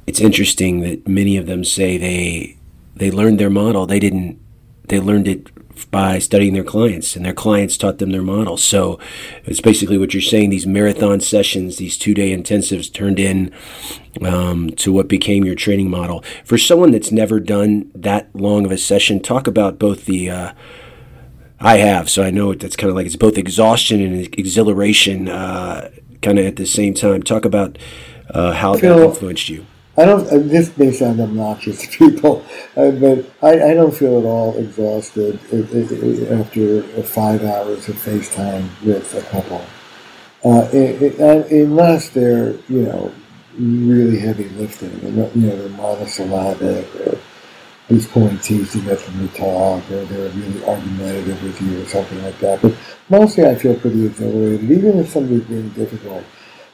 [0.05, 2.57] it's interesting that many of them say they
[2.95, 3.85] they learned their model.
[3.85, 4.39] They didn't.
[4.87, 5.47] They learned it
[5.91, 8.57] by studying their clients, and their clients taught them their model.
[8.57, 8.99] So
[9.45, 10.49] it's basically what you're saying.
[10.49, 13.51] These marathon sessions, these two day intensives, turned in
[14.21, 16.23] um, to what became your training model.
[16.43, 20.53] For someone that's never done that long of a session, talk about both the uh,
[21.59, 25.89] I have, so I know that's kind of like it's both exhaustion and exhilaration, uh,
[26.21, 27.23] kind of at the same time.
[27.23, 27.77] Talk about
[28.29, 29.65] uh, how that influenced you.
[29.97, 30.27] I don't.
[30.27, 34.57] Uh, this may sound obnoxious to people, uh, but I, I, don't feel at all
[34.57, 35.35] exhausted
[36.31, 39.65] after five hours of FaceTime with a couple,
[40.43, 41.17] uh, it,
[41.49, 43.13] unless they're you know
[43.57, 47.17] really heavy lifting, you know they're monosyllabic or
[48.11, 52.21] pulling teeth to get them to talk, or they're really argumentative with you, or something
[52.21, 52.61] like that.
[52.61, 52.75] But
[53.07, 56.25] mostly, I feel pretty exhilarated, even if somebody's being difficult.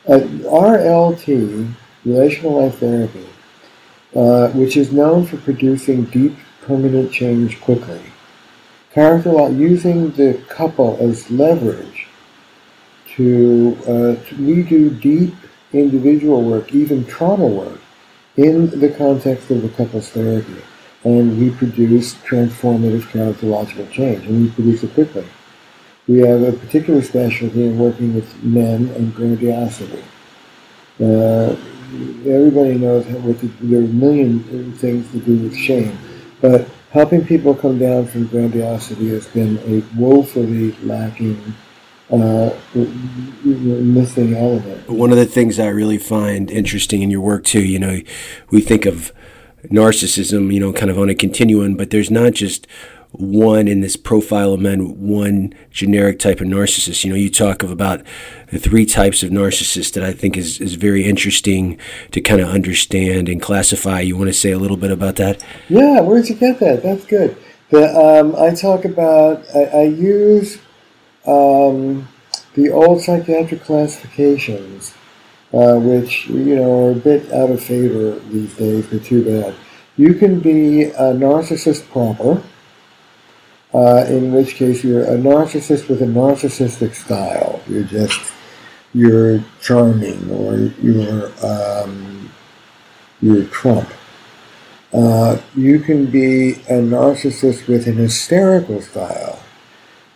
[0.07, 1.71] Uh, RLT
[2.05, 3.25] relational life therapy,
[4.15, 8.01] uh, which is known for producing deep, permanent change quickly.
[8.91, 12.07] Character using the couple as leverage
[13.15, 15.33] to, uh, to we do deep
[15.73, 17.79] individual work, even trauma work,
[18.37, 20.61] in the context of the couple's therapy.
[21.03, 25.25] And we produce transformative characterological change, and we produce it quickly.
[26.07, 30.03] We have a particular specialty in working with men and grandiosity.
[30.99, 31.55] Uh,
[32.25, 35.97] everybody knows what the, there are a million things to do with shame,
[36.41, 41.53] but helping people come down from grandiosity has been a woefully lacking,
[42.11, 42.49] uh,
[43.43, 44.89] missing element.
[44.89, 47.99] One of the things I really find interesting in your work too, you know,
[48.49, 49.13] we think of
[49.65, 52.67] narcissism, you know, kind of on a continuum, but there's not just
[53.11, 57.03] one in this profile of men, one generic type of narcissist.
[57.03, 58.01] You know, you talk of about
[58.51, 61.77] the three types of narcissists that I think is, is very interesting
[62.11, 63.99] to kind of understand and classify.
[63.99, 65.43] You want to say a little bit about that?
[65.67, 66.83] Yeah, where'd you get that?
[66.83, 67.35] That's good.
[67.69, 70.59] The, um, I talk about, I, I use
[71.25, 72.07] um,
[72.53, 74.93] the old psychiatric classifications,
[75.53, 79.55] uh, which, you know, are a bit out of favor these days, but too bad.
[79.97, 82.41] You can be a narcissist proper,
[83.73, 87.61] uh, in which case you're a narcissist with a narcissistic style.
[87.67, 88.33] You're just
[88.93, 92.31] you're charming or you're um,
[93.21, 93.89] you're Trump.
[94.93, 99.39] Uh, you can be a narcissist with an hysterical style,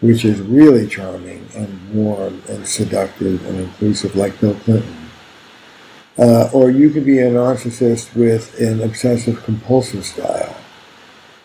[0.01, 4.97] which is really charming and warm and seductive and inclusive, like Bill Clinton.
[6.17, 10.55] Uh, or you can be a narcissist with an obsessive compulsive style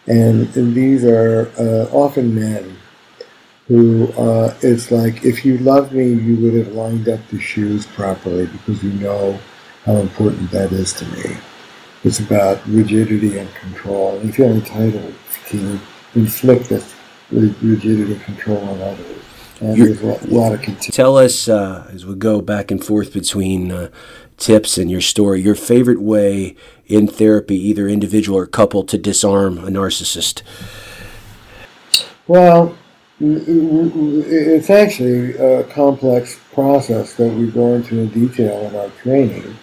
[0.06, 2.76] And, and these are uh, often men
[3.68, 7.86] who uh, it's like, if you loved me, you would have lined up the shoes
[7.86, 9.38] properly because you know
[9.84, 11.36] how important that is to me.
[12.02, 14.18] It's about rigidity and control.
[14.18, 15.14] And you're entitled
[15.50, 15.78] to
[16.14, 16.94] inflict this
[17.30, 19.22] rigidity and control on others.
[19.60, 22.84] And You're, there's a lot of continu- Tell us, uh, as we go back and
[22.84, 23.90] forth between uh,
[24.38, 26.56] tips and your story, your favorite way
[26.90, 30.42] in therapy, either individual or couple, to disarm a narcissist.
[32.26, 32.76] Well,
[33.20, 39.56] it's actually a complex process that we go into in detail in our training.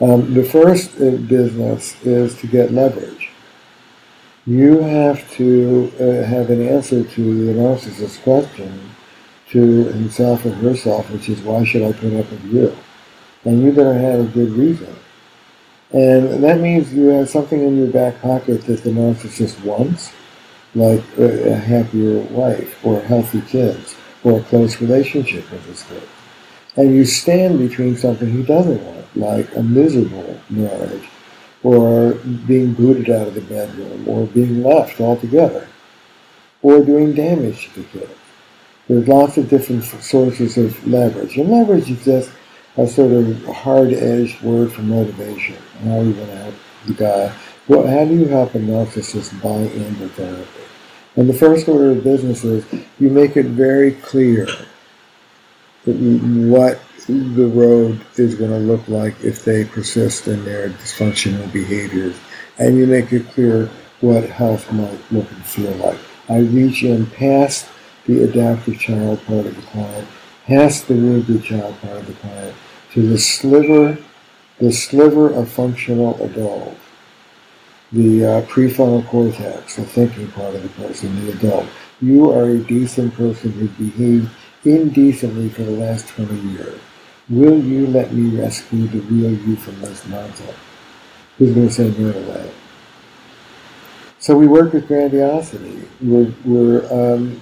[0.00, 3.30] Um, the first business is to get leverage.
[4.46, 8.90] You have to uh, have an answer to the narcissist's question
[9.50, 12.76] to himself or herself, which is, why should I put up with you?
[13.44, 14.96] And you better have a good reason.
[15.92, 20.12] And that means you have something in your back pocket that the narcissist wants,
[20.74, 26.06] like a happier wife or healthy kids or a close relationship with his kids.
[26.76, 31.06] And you stand between something he doesn't want like a miserable marriage,
[31.62, 32.14] or
[32.46, 35.68] being booted out of the bedroom, or being left altogether,
[36.62, 38.14] or doing damage to the kids.
[38.88, 41.36] There's lots of different sources of leverage.
[41.36, 42.30] And leverage is just
[42.76, 45.56] a sort of hard-edged word for motivation.
[45.86, 46.54] Are you going to
[46.86, 47.34] the guy?
[47.68, 50.60] Well, how do you help a narcissist buy into the therapy?
[51.16, 52.64] And the first order of business is
[52.98, 54.46] you make it very clear
[55.84, 62.16] what the road is going to look like if they persist in their dysfunctional behaviors.
[62.58, 63.68] And you make it clear
[64.00, 65.98] what health might look and feel like.
[66.28, 67.68] I reach in past
[68.06, 70.08] the adaptive child part of the client,
[70.52, 72.54] past the child part of the client,
[72.92, 73.96] to the sliver,
[74.58, 76.76] the sliver of functional adult,
[77.90, 81.66] the uh, prefrontal cortex, the thinking part of the person, the adult.
[82.02, 84.28] You are a decent person who behaved
[84.64, 86.80] indecently for the last 20 years.
[87.30, 90.58] Will you let me rescue the real you from this nonsense?
[91.38, 92.50] Who's going to say no to that?
[94.18, 95.88] So we work with grandiosity.
[96.02, 97.40] We're, we're, um,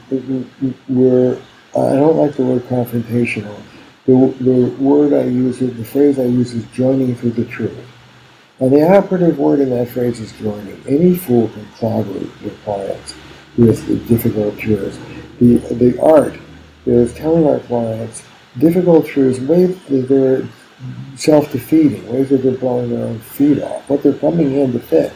[0.89, 1.41] we're
[1.77, 3.61] I don't like the word confrontational.
[4.07, 7.87] The, the word I use, the phrase I use is joining through the truth.
[8.59, 10.83] And the operative word in that phrase is joining.
[10.87, 13.15] Any fool can collaborate with clients
[13.57, 14.99] with difficult truths.
[15.39, 16.35] The, the art
[16.87, 18.23] is telling our clients
[18.59, 20.49] difficult truths, ways that they're
[21.17, 25.15] self-defeating, ways that they're blowing their own feet off, what they're coming in to fix.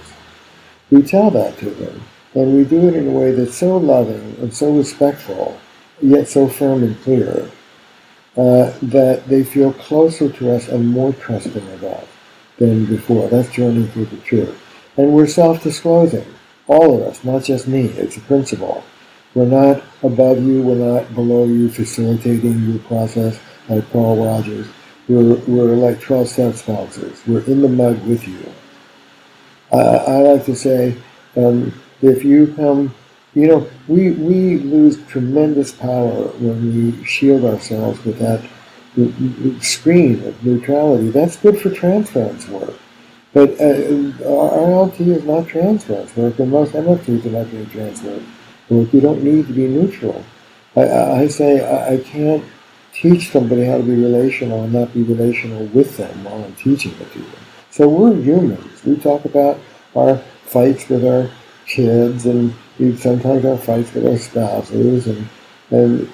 [0.91, 2.03] We tell that to them,
[2.35, 5.59] and we do it in a way that's so loving and so respectful,
[6.01, 7.51] yet so firm and clear,
[8.37, 12.07] uh, that they feel closer to us and more trusting of us
[12.59, 13.29] than before.
[13.29, 14.61] That's journeying through the truth.
[14.97, 16.27] And we're self-disclosing,
[16.67, 17.87] all of us, not just me.
[17.87, 18.85] It's a principle.
[19.35, 23.39] We're not above you, we're not below you, facilitating your process
[23.69, 24.69] like Carl Rogers.
[25.09, 27.21] We're, we're like 12 step sponsors.
[27.27, 28.53] We're in the mud with you.
[29.73, 30.97] I, I like to say,
[31.37, 32.95] um, if you come,
[33.35, 38.49] you know, we, we lose tremendous power when we shield ourselves with that
[39.63, 41.11] screen of neutrality.
[41.11, 42.75] That's good for transference work.
[43.33, 48.29] But uh, RLT is not transference work, and most MFTs are not doing transference
[48.71, 48.93] work.
[48.93, 50.25] You don't need to be neutral.
[50.77, 52.45] I, I say I, I can't
[52.93, 56.93] teach somebody how to be relational and not be relational with them while I'm teaching
[56.93, 57.41] it to them.
[57.71, 58.85] So we're humans.
[58.85, 59.59] We talk about
[59.97, 61.29] our fights with our
[61.67, 62.55] kids and
[62.97, 65.29] sometimes our fights with our spouses and,
[65.71, 66.09] and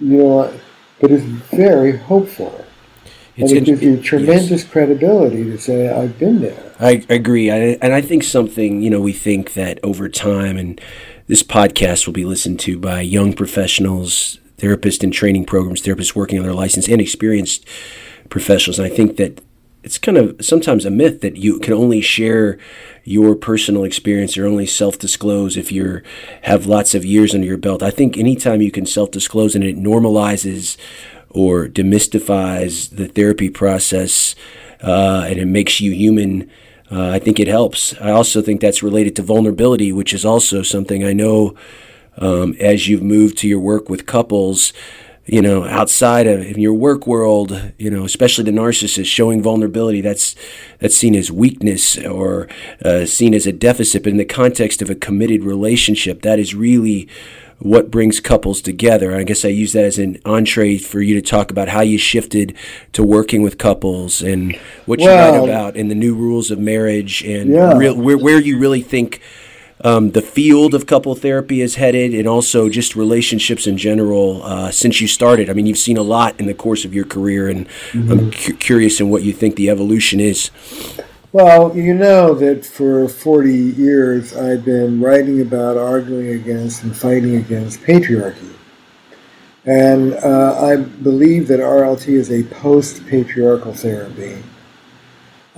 [0.00, 0.52] you know,
[1.00, 2.64] but it's very hopeful.
[3.36, 4.64] It's and it gives you tremendous yes.
[4.64, 6.72] credibility to say, I've been there.
[6.80, 7.50] I agree.
[7.50, 10.80] I, and I think something, you know, we think that over time, and
[11.26, 16.38] this podcast will be listened to by young professionals, therapists in training programs, therapists working
[16.38, 17.66] on their license, and experienced
[18.30, 18.78] professionals.
[18.78, 19.42] And I think that
[19.86, 22.58] it's kind of sometimes a myth that you can only share
[23.04, 26.02] your personal experience or only self-disclose if you
[26.42, 27.84] have lots of years under your belt.
[27.84, 30.76] I think anytime you can self-disclose and it normalizes
[31.30, 34.34] or demystifies the therapy process
[34.82, 36.50] uh, and it makes you human
[36.90, 37.94] uh, I think it helps.
[38.00, 41.56] I also think that's related to vulnerability, which is also something I know
[42.18, 44.72] um, as you've moved to your work with couples.
[45.26, 50.00] You know, outside of in your work world, you know, especially the narcissist showing vulnerability,
[50.00, 50.36] that's
[50.78, 52.48] that's seen as weakness or
[52.84, 54.04] uh, seen as a deficit.
[54.04, 57.08] But in the context of a committed relationship, that is really
[57.58, 59.16] what brings couples together.
[59.16, 61.98] I guess I use that as an entree for you to talk about how you
[61.98, 62.54] shifted
[62.92, 64.54] to working with couples and
[64.84, 67.76] what you well, write about in the new rules of marriage and yeah.
[67.76, 69.22] real, where, where you really think
[69.82, 74.70] um, the field of couple therapy is headed, and also just relationships in general uh,
[74.70, 75.50] since you started.
[75.50, 78.10] I mean, you've seen a lot in the course of your career, and mm-hmm.
[78.10, 80.50] I'm cu- curious in what you think the evolution is.
[81.32, 87.36] Well, you know that for 40 years I've been writing about, arguing against, and fighting
[87.36, 88.54] against patriarchy.
[89.66, 94.42] And uh, I believe that RLT is a post patriarchal therapy.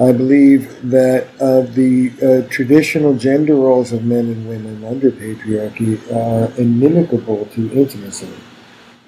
[0.00, 5.98] I believe that uh, the uh, traditional gender roles of men and women under patriarchy
[6.14, 8.30] are inimical to intimacy.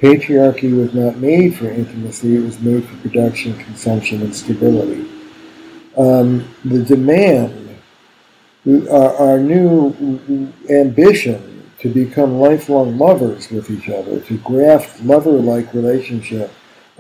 [0.00, 5.08] Patriarchy was not made for intimacy, it was made for production, consumption, and stability.
[5.96, 7.78] Um, the demand,
[8.90, 15.72] our, our new ambition to become lifelong lovers with each other, to graft lover like
[15.72, 16.50] relationship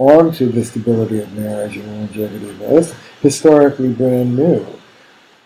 [0.00, 2.88] onto the stability of marriage and longevity marriage,
[3.20, 4.66] historically brand new.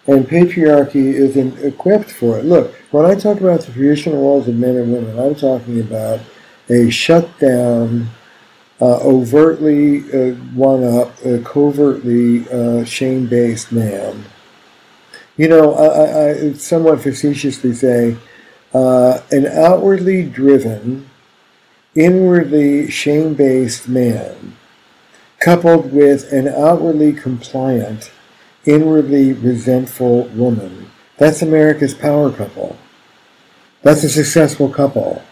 [0.06, 2.44] And patriarchy isn't equipped for it.
[2.44, 6.20] Look, when I talk about the traditional roles of men and women, I'm talking about
[6.68, 8.10] a shut down,
[8.80, 12.44] uh, overtly uh, one up, uh, covertly
[12.84, 14.24] shame based man.
[15.36, 18.16] You know, I, I somewhat facetiously say,
[18.72, 21.10] uh, an outwardly driven,
[21.94, 24.56] inwardly shame based man,
[25.40, 28.10] coupled with an outwardly compliant,
[28.64, 30.90] inwardly resentful woman.
[31.18, 32.76] That's America's power couple.
[33.82, 35.22] That's a successful couple.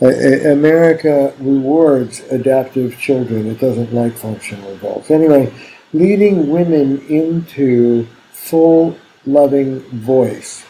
[0.00, 3.46] America rewards adaptive children.
[3.46, 5.10] It doesn't like functional adults.
[5.10, 5.52] Anyway,
[5.92, 10.64] leading women into full loving voice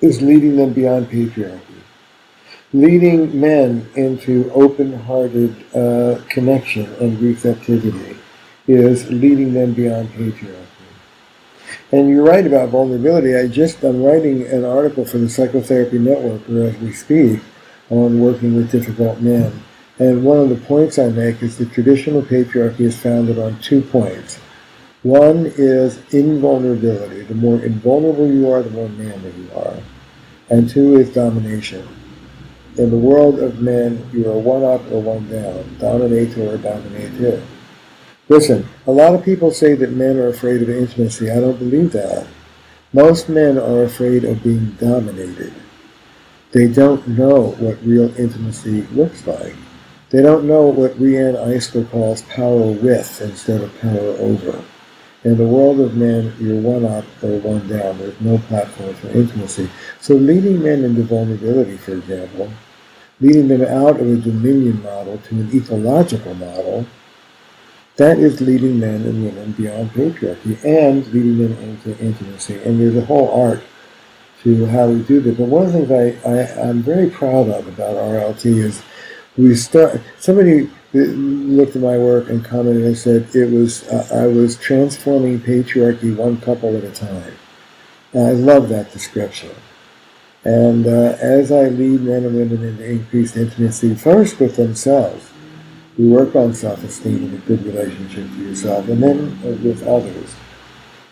[0.00, 1.60] is leading them beyond patriarchy
[2.72, 8.16] leading men into open-hearted uh, connection and receptivity
[8.66, 10.66] is leading them beyond patriarchy.
[11.92, 13.36] And you're right about vulnerability.
[13.36, 17.40] I just I'm writing an article for the Psychotherapy Network, where as we speak,
[17.90, 19.62] on working with difficult men.
[19.98, 23.80] And one of the points I make is the traditional patriarchy is founded on two
[23.80, 24.38] points.
[25.04, 27.22] One is invulnerability.
[27.22, 29.76] The more invulnerable you are, the more manly you are.
[30.50, 31.86] And two is domination.
[32.78, 37.42] In the world of men, you are one up or one down, dominator or dominated.
[38.28, 41.30] Listen, a lot of people say that men are afraid of intimacy.
[41.30, 42.26] I don't believe that.
[42.92, 45.54] Most men are afraid of being dominated.
[46.52, 49.54] They don't know what real intimacy looks like.
[50.10, 54.62] They don't know what Riane Eisler calls power with instead of power over.
[55.24, 57.98] In the world of men, you're one up or one down.
[57.98, 59.68] There's no platform for intimacy.
[60.00, 62.50] So leading men into vulnerability, for example,
[63.20, 66.86] leading them out of a dominion model to an ecological model,
[67.96, 72.62] that is leading men and women beyond patriarchy and leading them into intimacy.
[72.62, 73.62] And there's a whole art
[74.42, 75.36] to how we do this.
[75.36, 78.82] But one of the things I, I, I'm very proud of about RLT is
[79.38, 84.26] we start, somebody looked at my work and commented and said it was, uh, I
[84.26, 87.34] was transforming patriarchy one couple at a time.
[88.12, 89.50] And I love that description.
[90.46, 95.28] And uh, as I lead men and women into increased intimacy, first with themselves,
[95.98, 100.36] we work on self-esteem and a good relationship to yourself, and then with others.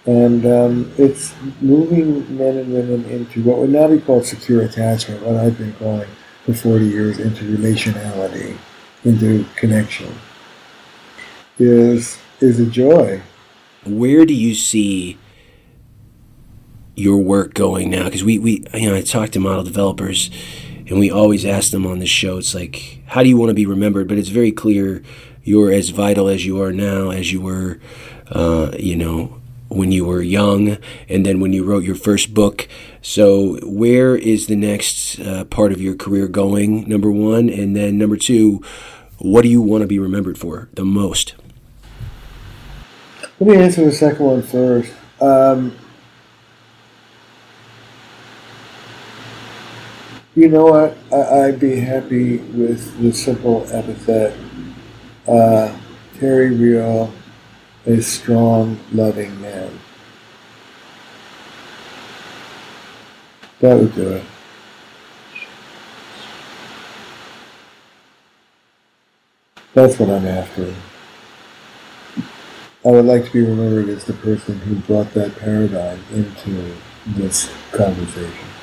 [0.07, 5.21] And um, it's moving men and women into what would now be called secure attachment,
[5.23, 6.09] what I've been calling
[6.45, 8.57] for 40 years into relationality,
[9.03, 10.15] into connection,
[11.59, 13.21] is, is a joy.
[13.85, 15.19] Where do you see
[16.97, 18.05] your work going now?
[18.05, 20.31] Because we, we, you know, I talk to model developers
[20.87, 23.55] and we always ask them on this show, it's like, how do you want to
[23.55, 24.09] be remembered?
[24.09, 25.03] But it's very clear
[25.43, 27.79] you're as vital as you are now as you were,
[28.31, 30.79] uh, you know, when you were young
[31.09, 32.69] and then when you wrote your first book.
[33.03, 36.89] So, where is the next uh, part of your career going?
[36.89, 37.49] Number one.
[37.49, 38.63] And then number two,
[39.19, 41.35] what do you want to be remembered for the most?
[43.41, 44.93] Let me answer the second one first.
[45.21, 45.77] Um,
[50.37, 50.97] You know what?
[51.13, 54.37] I, would be happy with the simple epithet.
[55.29, 55.77] Uh,
[56.19, 57.13] Terry Real,
[57.87, 59.79] a strong, loving man.
[63.61, 64.25] That would do it.
[69.73, 70.75] That's what I'm after.
[72.85, 76.75] I would like to be remembered as the person who brought that paradigm into
[77.07, 78.54] this conversation.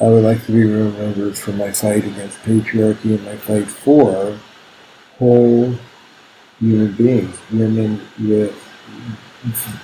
[0.00, 4.38] I would like to be remembered for my fight against patriarchy and my fight for
[5.18, 5.74] whole
[6.60, 8.54] human beings, women with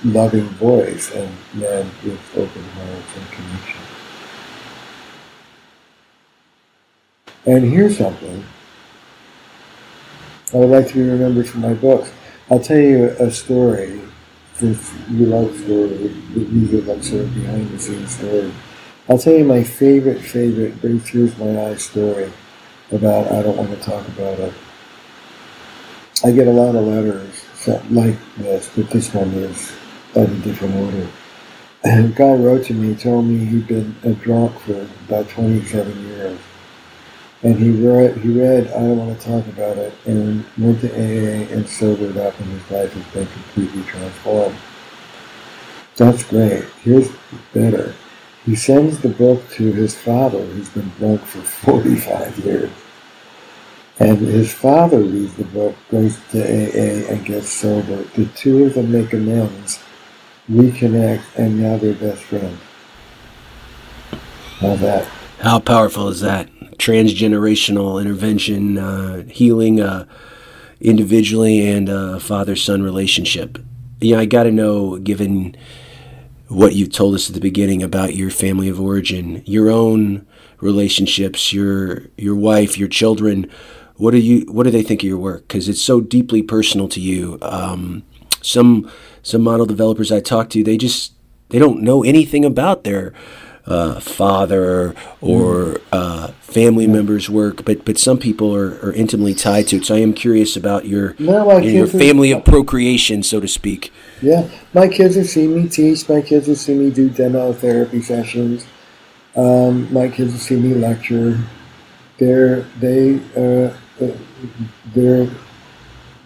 [0.05, 3.81] loving voice and men with open hearts and connection.
[7.45, 8.43] And here's something
[10.53, 12.09] I would like to be remembered for my books.
[12.49, 13.99] I'll tell you a story,
[14.55, 18.53] since you love stories, these are like sort of behind the scenes stories.
[19.07, 22.31] I'll tell you my favorite, favorite, bring tears my eyes story
[22.91, 24.53] about I don't want to talk about it.
[26.23, 27.45] I get a lot of letters
[27.91, 29.71] like this, but this one is
[30.15, 31.07] of a different order.
[31.83, 36.07] And a guy wrote to me, told me he'd been a drunk for about 27
[36.07, 36.39] years.
[37.43, 40.91] And he read, he read, I don't want to talk about it, and went to
[40.91, 44.57] AA and sobered up, and his life has been completely transformed.
[45.95, 46.65] That's great.
[46.81, 47.11] Here's
[47.53, 47.93] better.
[48.45, 52.71] He sends the book to his father, who's been drunk for 45 years.
[53.97, 58.03] And his father reads the book, goes to AA, and gets sober.
[58.03, 59.79] The two of them make amends,
[60.49, 62.59] reconnect, and now they're best friends.
[64.59, 65.05] How that?
[65.39, 66.51] How powerful is that?
[66.77, 70.05] Transgenerational intervention, uh, healing uh,
[70.81, 73.57] individually and a father son relationship.
[74.01, 75.55] Yeah, I got to know, given
[76.47, 80.25] what you told us at the beginning about your family of origin, your own
[80.59, 83.49] relationships, your your wife, your children.
[83.95, 85.47] What do you what do they think of your work?
[85.47, 87.37] Because it's so deeply personal to you.
[87.41, 88.03] Um,
[88.45, 88.89] some
[89.23, 91.13] some model developers i talk to they just
[91.49, 93.13] they don't know anything about their
[93.67, 99.67] uh, father or uh, family members work but but some people are, are intimately tied
[99.67, 99.85] to it.
[99.85, 103.91] So i am curious about your no, your family of procreation so to speak
[104.21, 108.01] yeah my kids have seen me teach my kids have seen me do demo therapy
[108.01, 108.65] sessions
[109.35, 111.37] um, my kids have seen me lecture
[112.17, 113.75] they're they uh,
[114.93, 115.29] they're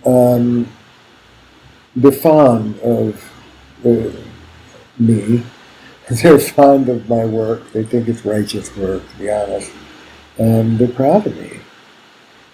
[0.06, 0.68] um,
[1.96, 3.32] they're fond of
[3.86, 4.12] uh,
[4.98, 5.44] me.
[6.10, 7.72] They're fond of my work.
[7.72, 9.72] They think it's righteous work, to be honest,
[10.40, 11.60] and they're proud of me.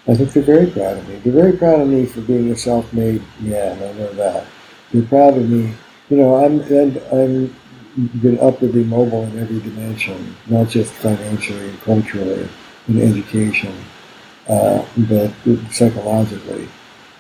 [0.10, 1.16] I think they're very proud of me.
[1.20, 3.78] They're very proud of me for being a self-made man.
[3.78, 4.46] I know that.
[4.92, 5.74] They're proud of me.
[6.10, 6.62] You know, I'm
[7.12, 7.56] I'm
[8.22, 12.48] been upwardly mobile in every dimension, not just financially and culturally,
[12.88, 13.74] in education
[14.48, 15.32] uh, but
[15.72, 16.68] psychologically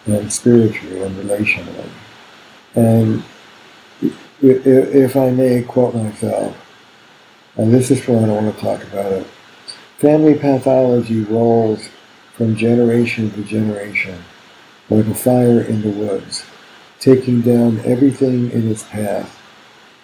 [0.05, 1.89] and spiritually and relationally.
[2.75, 3.23] And
[4.41, 6.55] if I may quote myself,
[7.57, 9.27] and this is where I want to talk about it,
[9.97, 11.89] family pathology rolls
[12.35, 14.23] from generation to generation
[14.89, 16.45] like a fire in the woods,
[17.05, 19.39] taking down everything in its path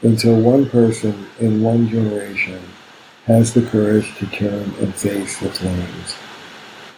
[0.03, 2.61] until one person in one generation
[3.25, 6.15] has the courage to turn and face the flames.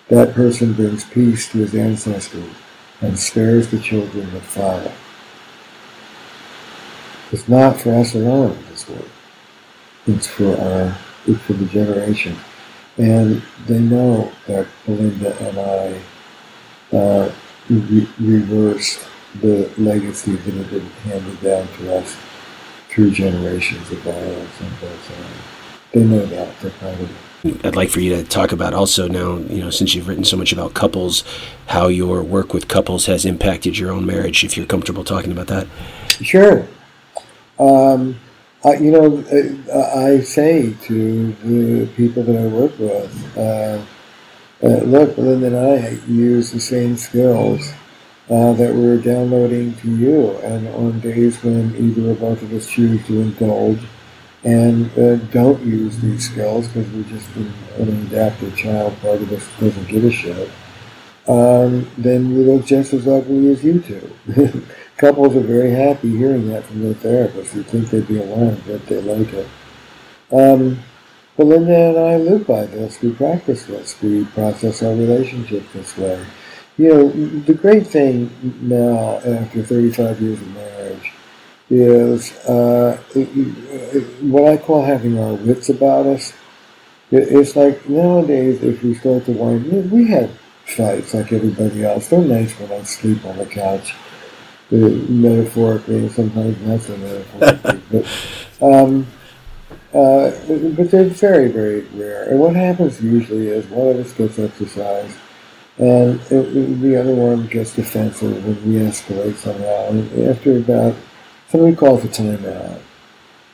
[0.10, 2.54] That person brings peace to his ancestors
[3.00, 4.94] and spares the children that fire.
[7.32, 9.08] It's not for us alone, this work.
[10.06, 12.36] It's for our, it's for the generation.
[12.98, 17.32] And they know that Belinda and I uh,
[17.70, 19.08] re- reversed
[19.42, 22.16] the legacy that had been handed down to us
[22.90, 25.12] through generations of violence and both.
[25.92, 26.60] They know that.
[26.60, 27.10] They're proud of
[27.46, 27.66] it.
[27.66, 30.38] I'd like for you to talk about also now, you know, since you've written so
[30.38, 31.24] much about couples,
[31.68, 35.48] how your work with couples has impacted your own marriage, if you're comfortable talking about
[35.48, 35.68] that.
[36.22, 36.66] Sure.
[37.60, 38.18] Um,
[38.64, 39.24] I, you know,
[39.74, 43.84] uh, I say to the people that I work with, uh,
[44.64, 47.74] uh, look, Linda and I use the same skills
[48.30, 50.32] uh, that we're downloading to you.
[50.38, 53.80] And on days when either or both of us choose to indulge,
[54.44, 57.54] and uh, don't use these skills because we're just an,
[58.08, 59.00] adaptive child.
[59.02, 60.50] Part of us doesn't give a shit.
[61.28, 64.66] Um, then we look just as ugly as you two.
[64.98, 67.56] Couples are very happy hearing that from their therapist.
[67.56, 69.48] You think they'd be alarmed, but they like it.
[70.32, 70.80] Um,
[71.38, 73.02] Belinda and I live by this.
[73.02, 74.00] We practice this.
[74.02, 76.24] We process our relationship this way.
[76.78, 81.12] You know, the great thing now, after 35 years of marriage,
[81.70, 82.98] is uh,
[84.22, 86.34] what I call having our wits about us.
[87.12, 90.32] It's like nowadays, if we start to wind, we have
[90.66, 92.08] fights like everybody else.
[92.08, 93.94] They're nice when I sleep on the couch,
[94.72, 97.82] uh, metaphorically, and sometimes not so metaphorically.
[98.60, 99.08] but, um,
[99.94, 100.32] uh,
[100.76, 102.30] but they're very, very rare.
[102.30, 105.16] And what happens usually is one of us gets exercise,
[105.78, 109.90] and it, the other one gets defensive, and we escalate somehow.
[109.90, 110.96] And after about
[111.54, 112.80] Somebody calls a timeout,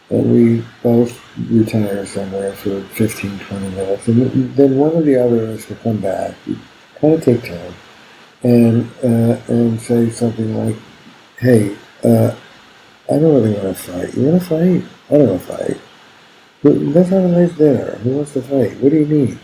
[0.09, 5.43] and we both retire somewhere for 15, 20 minutes, and then one or the other
[5.43, 6.33] of us will come back,
[7.01, 7.73] kind of take time,
[8.41, 10.77] and uh, and say something like,
[11.39, 12.33] "Hey, uh,
[13.09, 14.13] I don't really want to fight.
[14.15, 14.83] You want to fight?
[15.09, 15.77] I don't want to fight.
[16.63, 17.97] Let's have a nice dinner.
[17.97, 18.77] Who wants to fight?
[18.79, 19.39] What do you need?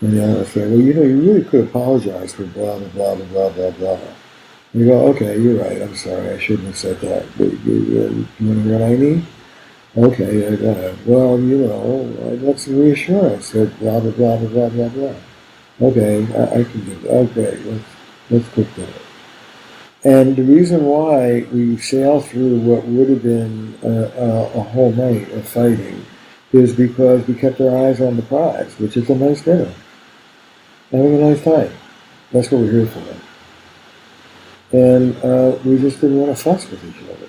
[0.00, 3.16] And the other say, well, you know, you really could apologize for blah, blah, blah,
[3.16, 3.98] blah, blah, blah.
[4.74, 5.80] You go, okay, you're right.
[5.80, 6.30] I'm sorry.
[6.30, 7.26] I shouldn't have said that.
[7.36, 9.24] But you, you, know what I need?
[9.96, 10.98] Okay, I got it.
[11.06, 15.14] Well, you know, I got some reassurance that blah, blah, blah, blah, blah, blah, blah.
[15.80, 17.10] Okay, I, I can do that.
[17.10, 17.84] Okay, let's,
[18.30, 19.08] let's cook that.
[20.04, 24.92] And the reason why we sail through what would have been a, a, a, whole
[24.92, 26.04] night of fighting
[26.52, 29.72] is because we kept our eyes on the prize, which is a nice dinner.
[30.90, 31.70] Having a nice time.
[32.32, 33.02] That's what we're here for.
[34.76, 37.28] And uh, we just didn't want to fuss with each other.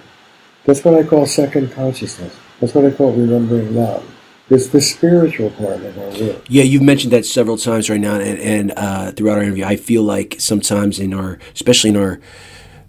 [0.65, 2.35] That's what I call second consciousness.
[2.59, 4.05] That's what I call remembering love.
[4.49, 6.43] It's the spiritual part of our work.
[6.49, 9.75] Yeah, you've mentioned that several times right now, and, and uh, throughout our interview, I
[9.75, 12.19] feel like sometimes in our, especially in our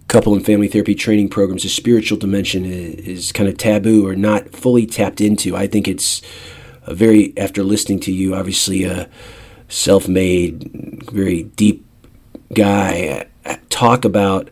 [0.08, 4.16] couple and family therapy training programs, the spiritual dimension is, is kind of taboo or
[4.16, 5.54] not fully tapped into.
[5.54, 6.22] I think it's
[6.82, 8.84] a very, after listening to you, obviously
[9.70, 11.84] a self-made, very deep
[12.52, 13.26] guy,
[13.68, 14.50] talk about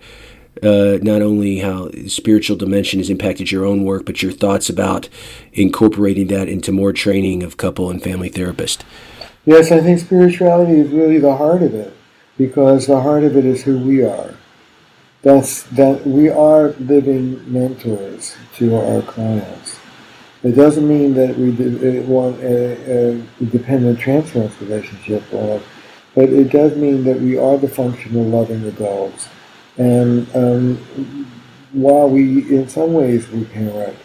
[0.62, 5.08] uh, not only how spiritual dimension has impacted your own work, but your thoughts about
[5.52, 8.82] incorporating that into more training of couple and family therapists.
[9.44, 11.94] Yes, I think spirituality is really the heart of it,
[12.36, 14.34] because the heart of it is who we are.
[15.22, 19.77] That's that we are living mentors to our clients.
[20.42, 21.50] It doesn't mean that we
[22.00, 25.60] want a, a dependent transference relationship, or,
[26.14, 29.28] but it does mean that we are the functional, loving adults.
[29.76, 30.76] And um,
[31.72, 33.96] while we, in some ways, we parent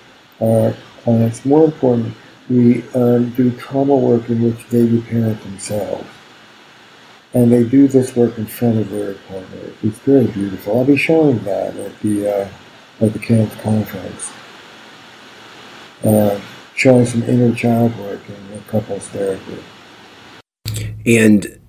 [0.41, 0.73] our
[1.03, 2.15] clients, more important,
[2.49, 6.07] we um, do trauma work in which they parent themselves
[7.33, 9.73] and they do this work in front of their partner.
[9.81, 10.77] It's very beautiful.
[10.77, 12.47] I'll be showing that at the uh,
[13.01, 14.31] at the camp conference,
[16.03, 16.39] uh,
[16.75, 19.63] showing some inner child work in couples therapy.
[21.05, 21.59] And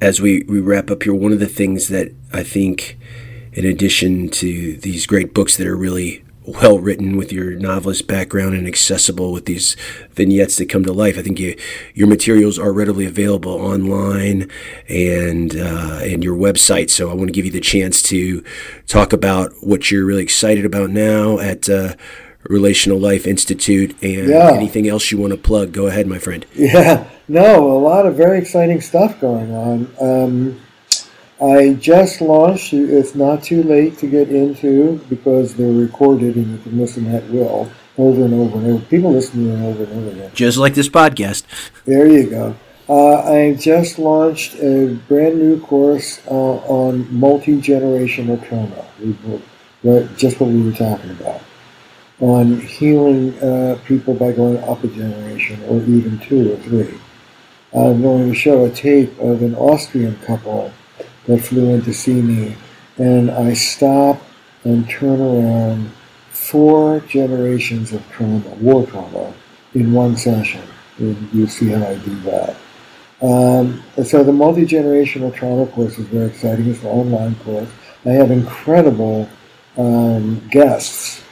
[0.00, 2.98] as we, we wrap up here, one of the things that I think,
[3.52, 8.54] in addition to these great books that are really well written with your novelist background
[8.54, 9.76] and accessible with these
[10.12, 11.18] vignettes that come to life.
[11.18, 11.56] I think you,
[11.94, 14.50] your materials are readily available online
[14.88, 16.88] and uh, and your website.
[16.90, 18.42] So I want to give you the chance to
[18.86, 21.68] talk about what you're really excited about now at.
[21.68, 21.94] Uh,
[22.44, 24.52] Relational Life Institute and yeah.
[24.52, 25.72] anything else you want to plug.
[25.72, 26.46] Go ahead, my friend.
[26.54, 29.88] Yeah, no, a lot of very exciting stuff going on.
[30.00, 30.60] Um,
[31.40, 32.72] I just launched.
[32.72, 37.28] It's not too late to get into because they're recorded and you can listen at
[37.30, 38.84] will over and over and over.
[38.86, 40.30] People listen to them over and over again.
[40.34, 41.44] Just like this podcast.
[41.84, 42.54] There you go.
[42.88, 48.84] Uh, I just launched a brand new course uh, on multi generational trauma.
[50.16, 51.42] Just what we were talking about.
[52.20, 56.98] On healing uh, people by going up a generation or even two or three.
[57.72, 60.72] I'm going to show a tape of an Austrian couple
[61.26, 62.56] that flew in to see me,
[62.96, 64.20] and I stop
[64.64, 65.90] and turn around
[66.30, 69.32] four generations of trauma, war trauma,
[69.74, 70.62] in one session.
[70.98, 72.56] You see how I do that.
[73.20, 76.68] Um, so the multi-generational trauma course is very exciting.
[76.68, 77.68] It's an online course.
[78.04, 79.28] I have incredible
[79.76, 81.22] um, guests.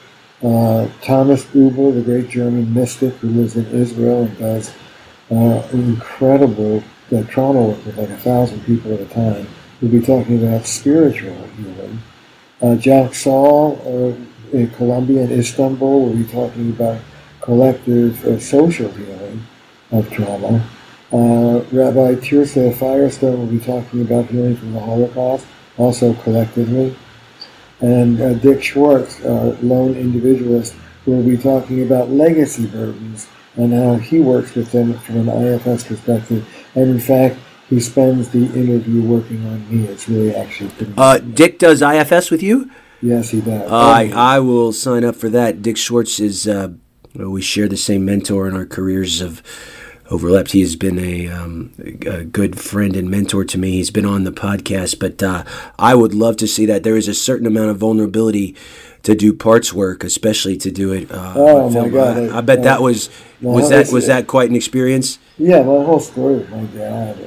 [0.43, 4.73] Uh, Thomas Hübl, the great German mystic who lives in Israel and does
[5.31, 6.83] uh, incredible
[7.29, 9.47] trauma work with like a thousand people at a time.
[9.81, 12.03] We'll be talking about spiritual healing.
[12.61, 17.01] Uh, Jack Saul uh, in Colombia and Istanbul will be talking about
[17.41, 19.47] collective uh, social healing
[19.93, 20.67] of trauma.
[21.13, 25.47] Uh, Rabbi Tirzah Firestone will be talking about healing from the Holocaust,
[25.79, 26.97] also collectively.
[27.81, 30.75] And uh, Dick Schwartz, uh, lone individualist,
[31.05, 35.85] will be talking about legacy burdens and how he works with them from an IFS
[35.85, 36.49] perspective.
[36.75, 39.87] And in fact, he spends the interview working on me.
[39.89, 40.93] It's really actually pretty.
[40.97, 42.71] Uh, Dick does IFS with you.
[43.03, 43.71] Yes, he does.
[43.71, 45.63] Uh, I I will sign up for that.
[45.63, 46.49] Dick Schwartz is.
[46.49, 46.73] Uh,
[47.15, 49.43] we share the same mentor, in our careers have
[50.11, 50.53] overlapped.
[50.53, 51.73] He has been a, um,
[52.07, 53.73] a, good friend and mentor to me.
[53.73, 55.45] He's been on the podcast, but uh,
[55.79, 56.83] I would love to see that.
[56.83, 58.55] There is a certain amount of vulnerability
[59.03, 61.11] to do parts work, especially to do it.
[61.11, 62.19] Uh, oh my god!
[62.31, 65.19] I, I bet that was was that was that quite an experience.
[65.39, 67.19] Yeah, my whole story with my dad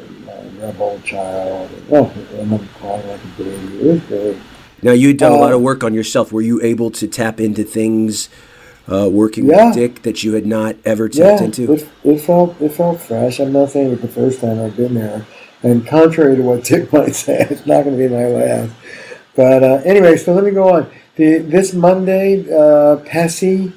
[0.60, 1.72] rebel child.
[1.72, 3.80] And, oh, and I'm crying like a baby.
[3.80, 4.38] It was great.
[4.82, 6.32] Now you'd done a lot of uh, work on yourself.
[6.32, 8.30] Were you able to tap into things
[8.92, 9.68] uh, working yeah.
[9.68, 11.74] with Dick that you had not ever tapped yeah, into?
[11.74, 13.40] It, it felt it felt fresh.
[13.40, 15.26] I'm not saying it the first time I've been there,
[15.64, 18.74] and contrary to what Dick might say, it's not going to be my last.
[19.36, 20.92] But uh, anyway, so let me go on.
[21.16, 23.74] the, this Monday, uh, PESI,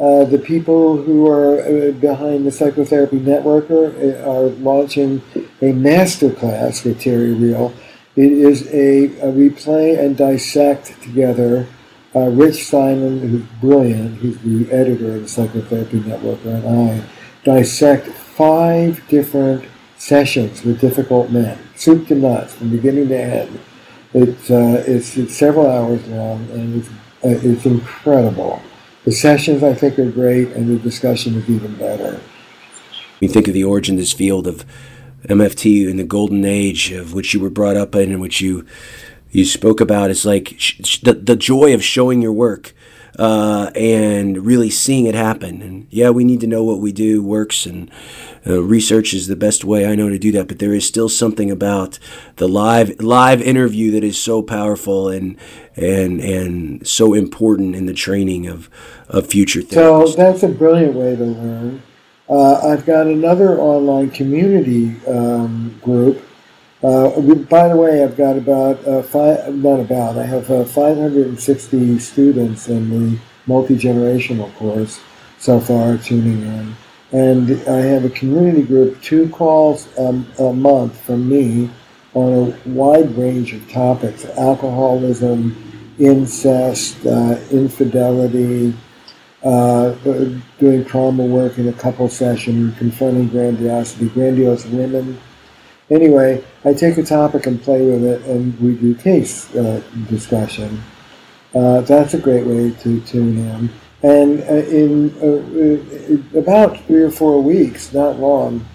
[0.00, 5.22] uh, the people who are uh, behind the Psychotherapy Networker uh, are launching
[5.60, 7.72] a master class with Terry Real.
[8.16, 11.66] It is a, a we play and dissect together.
[12.14, 17.04] Uh, Rich Simon, who's brilliant, who's the editor of the Psychotherapy Networker, and I
[17.42, 19.64] dissect five different
[19.96, 23.60] sessions with difficult men, soup to nuts, from beginning to end.
[24.12, 26.88] It's, uh, it's, it's several hours long, and it's,
[27.24, 28.60] uh, it's incredible.
[29.04, 32.20] The sessions, I think, are great, and the discussion is even better.
[33.20, 34.66] You think of the origin of this field of
[35.28, 38.66] MFT in the golden age of which you were brought up in and which you
[39.32, 40.10] you spoke about.
[40.10, 42.74] It's like sh- the, the joy of showing your work
[43.18, 45.62] uh, and really seeing it happen.
[45.62, 47.90] And yeah, we need to know what we do works, and
[48.46, 50.48] uh, research is the best way I know to do that.
[50.48, 51.98] But there is still something about
[52.36, 55.36] the live live interview that is so powerful and
[55.76, 58.70] and and so important in the training of
[59.08, 60.12] of future therapists.
[60.12, 61.82] So that's a brilliant way to learn.
[62.28, 66.22] Uh, I've got another online community um, group.
[66.82, 71.98] Uh, by the way, I've got about uh, five, not about, I have uh, 560
[72.00, 75.00] students in the multi generational course
[75.38, 76.76] so far tuning in.
[77.12, 81.70] And I have a community group, two calls um, a month from me
[82.14, 88.74] on a wide range of topics alcoholism, incest, uh, infidelity,
[89.44, 89.90] uh,
[90.58, 95.18] doing trauma work in a couple session, confronting grandiosity, grandiose women.
[95.90, 100.82] Anyway, I take a topic and play with it, and we do case uh, discussion.
[101.54, 103.70] Uh, that's a great way to tune in.
[104.02, 108.66] And uh, in uh, uh, about three or four weeks, not long,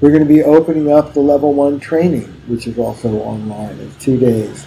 [0.00, 3.78] we're going to be opening up the level one training, which is also online.
[3.80, 4.66] It's two days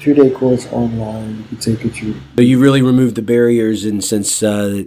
[0.00, 1.38] two day course online.
[1.38, 2.14] You can take it through.
[2.36, 4.84] So you really removed the barriers, and since uh,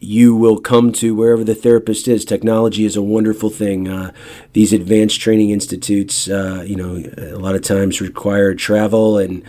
[0.00, 3.88] you will come to wherever the therapist is, technology is a wonderful thing.
[3.88, 4.12] Uh,
[4.52, 9.42] these advanced training institutes, uh, you know, a lot of times require travel and.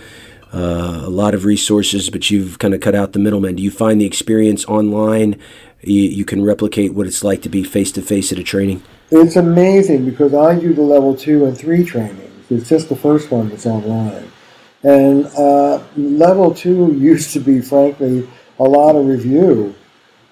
[0.53, 3.57] Uh, a lot of resources, but you've kind of cut out the middleman.
[3.57, 5.37] Do you find the experience online
[5.81, 8.81] you, you can replicate what it's like to be face to face at a training?
[9.11, 12.49] It's amazing because I do the level two and three trainings.
[12.49, 14.31] It's just the first one that's online.
[14.83, 18.27] And uh, level two used to be, frankly,
[18.59, 19.75] a lot of review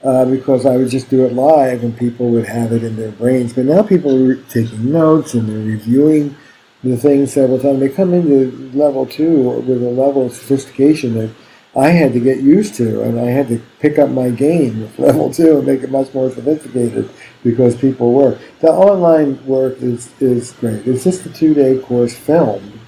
[0.04, 3.12] uh, because I would just do it live and people would have it in their
[3.12, 3.54] brains.
[3.54, 6.36] But now people are taking notes and they're reviewing
[6.84, 7.80] the things several times.
[7.80, 11.30] They come into level two with a level of sophistication that
[11.76, 14.99] I had to get used to, and I had to pick up my game with
[15.08, 17.10] level two and make it much more sophisticated
[17.43, 18.38] because people were.
[18.60, 20.86] The online work is, is great.
[20.88, 22.80] It's just a two day course filmed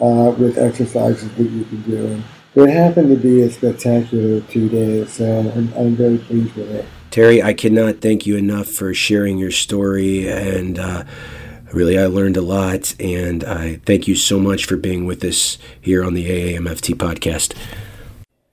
[0.00, 2.06] uh, with exercises that you can do.
[2.06, 2.24] And
[2.56, 6.86] it happened to be a spectacular two days, so I'm, I'm very pleased with it.
[7.10, 11.04] Terry, I cannot thank you enough for sharing your story, and uh,
[11.72, 12.94] really, I learned a lot.
[13.00, 17.54] And I thank you so much for being with us here on the AAMFT podcast.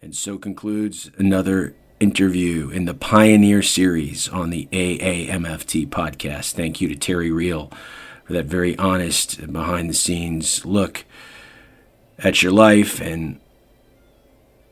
[0.02, 6.54] And so concludes another interview in the Pioneer series on the AAMFT podcast.
[6.54, 7.72] Thank you to Terry Real
[8.32, 11.06] for that very honest, behind the scenes look
[12.18, 13.40] at your life and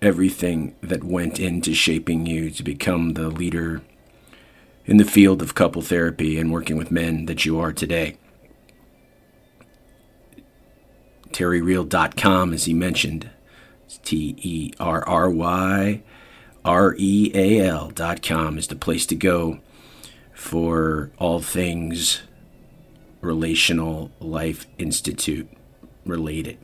[0.01, 3.81] everything that went into shaping you to become the leader
[4.85, 8.17] in the field of couple therapy and working with men that you are today.
[11.31, 13.29] TerryReal.com, as he mentioned,
[14.03, 16.01] T E R R Y
[16.65, 19.59] R E A L.com is the place to go
[20.33, 22.21] for all things
[23.21, 25.49] relational life institute
[26.05, 26.57] related.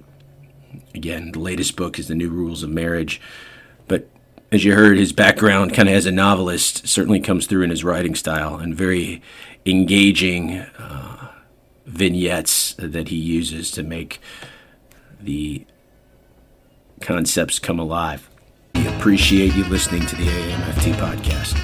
[0.93, 3.21] Again, the latest book is The New Rules of Marriage.
[3.88, 4.09] But
[4.51, 7.84] as you heard, his background kind of as a novelist certainly comes through in his
[7.84, 9.21] writing style and very
[9.65, 11.32] engaging uh,
[11.86, 14.19] vignettes that he uses to make
[15.19, 15.65] the
[17.01, 18.30] concepts come alive.
[18.73, 21.55] We appreciate you listening to the AAMFT podcast.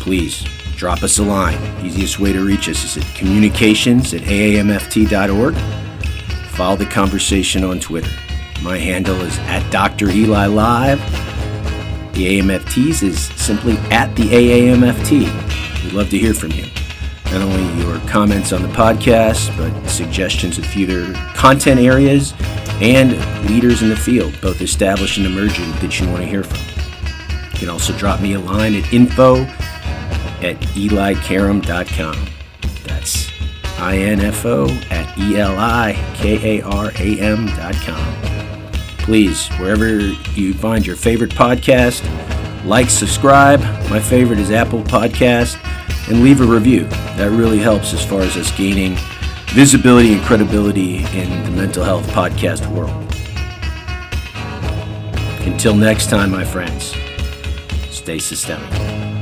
[0.00, 0.44] Please
[0.76, 1.58] drop us a line.
[1.84, 5.85] Easiest way to reach us is at communications at aamft.org
[6.56, 8.10] Follow the conversation on Twitter.
[8.62, 10.08] My handle is at Dr.
[10.08, 10.98] Eli Live.
[12.14, 15.84] The AMFTs is simply at the AAMFT.
[15.84, 16.64] We'd love to hear from you.
[17.26, 22.32] Not only your comments on the podcast, but suggestions of future content areas
[22.80, 23.10] and
[23.50, 27.52] leaders in the field, both established and emerging, that you want to hear from.
[27.52, 29.42] You can also drop me a line at info
[30.40, 32.26] at elikaram.com.
[32.84, 33.35] That's
[33.78, 38.14] info at e l i k a r a m dot com.
[38.98, 39.98] Please, wherever
[40.34, 42.02] you find your favorite podcast,
[42.64, 43.60] like, subscribe.
[43.88, 45.56] My favorite is Apple Podcast,
[46.08, 46.84] and leave a review.
[47.16, 48.96] That really helps as far as us gaining
[49.54, 53.02] visibility and credibility in the mental health podcast world.
[55.46, 56.94] Until next time, my friends,
[57.90, 59.15] stay systemic.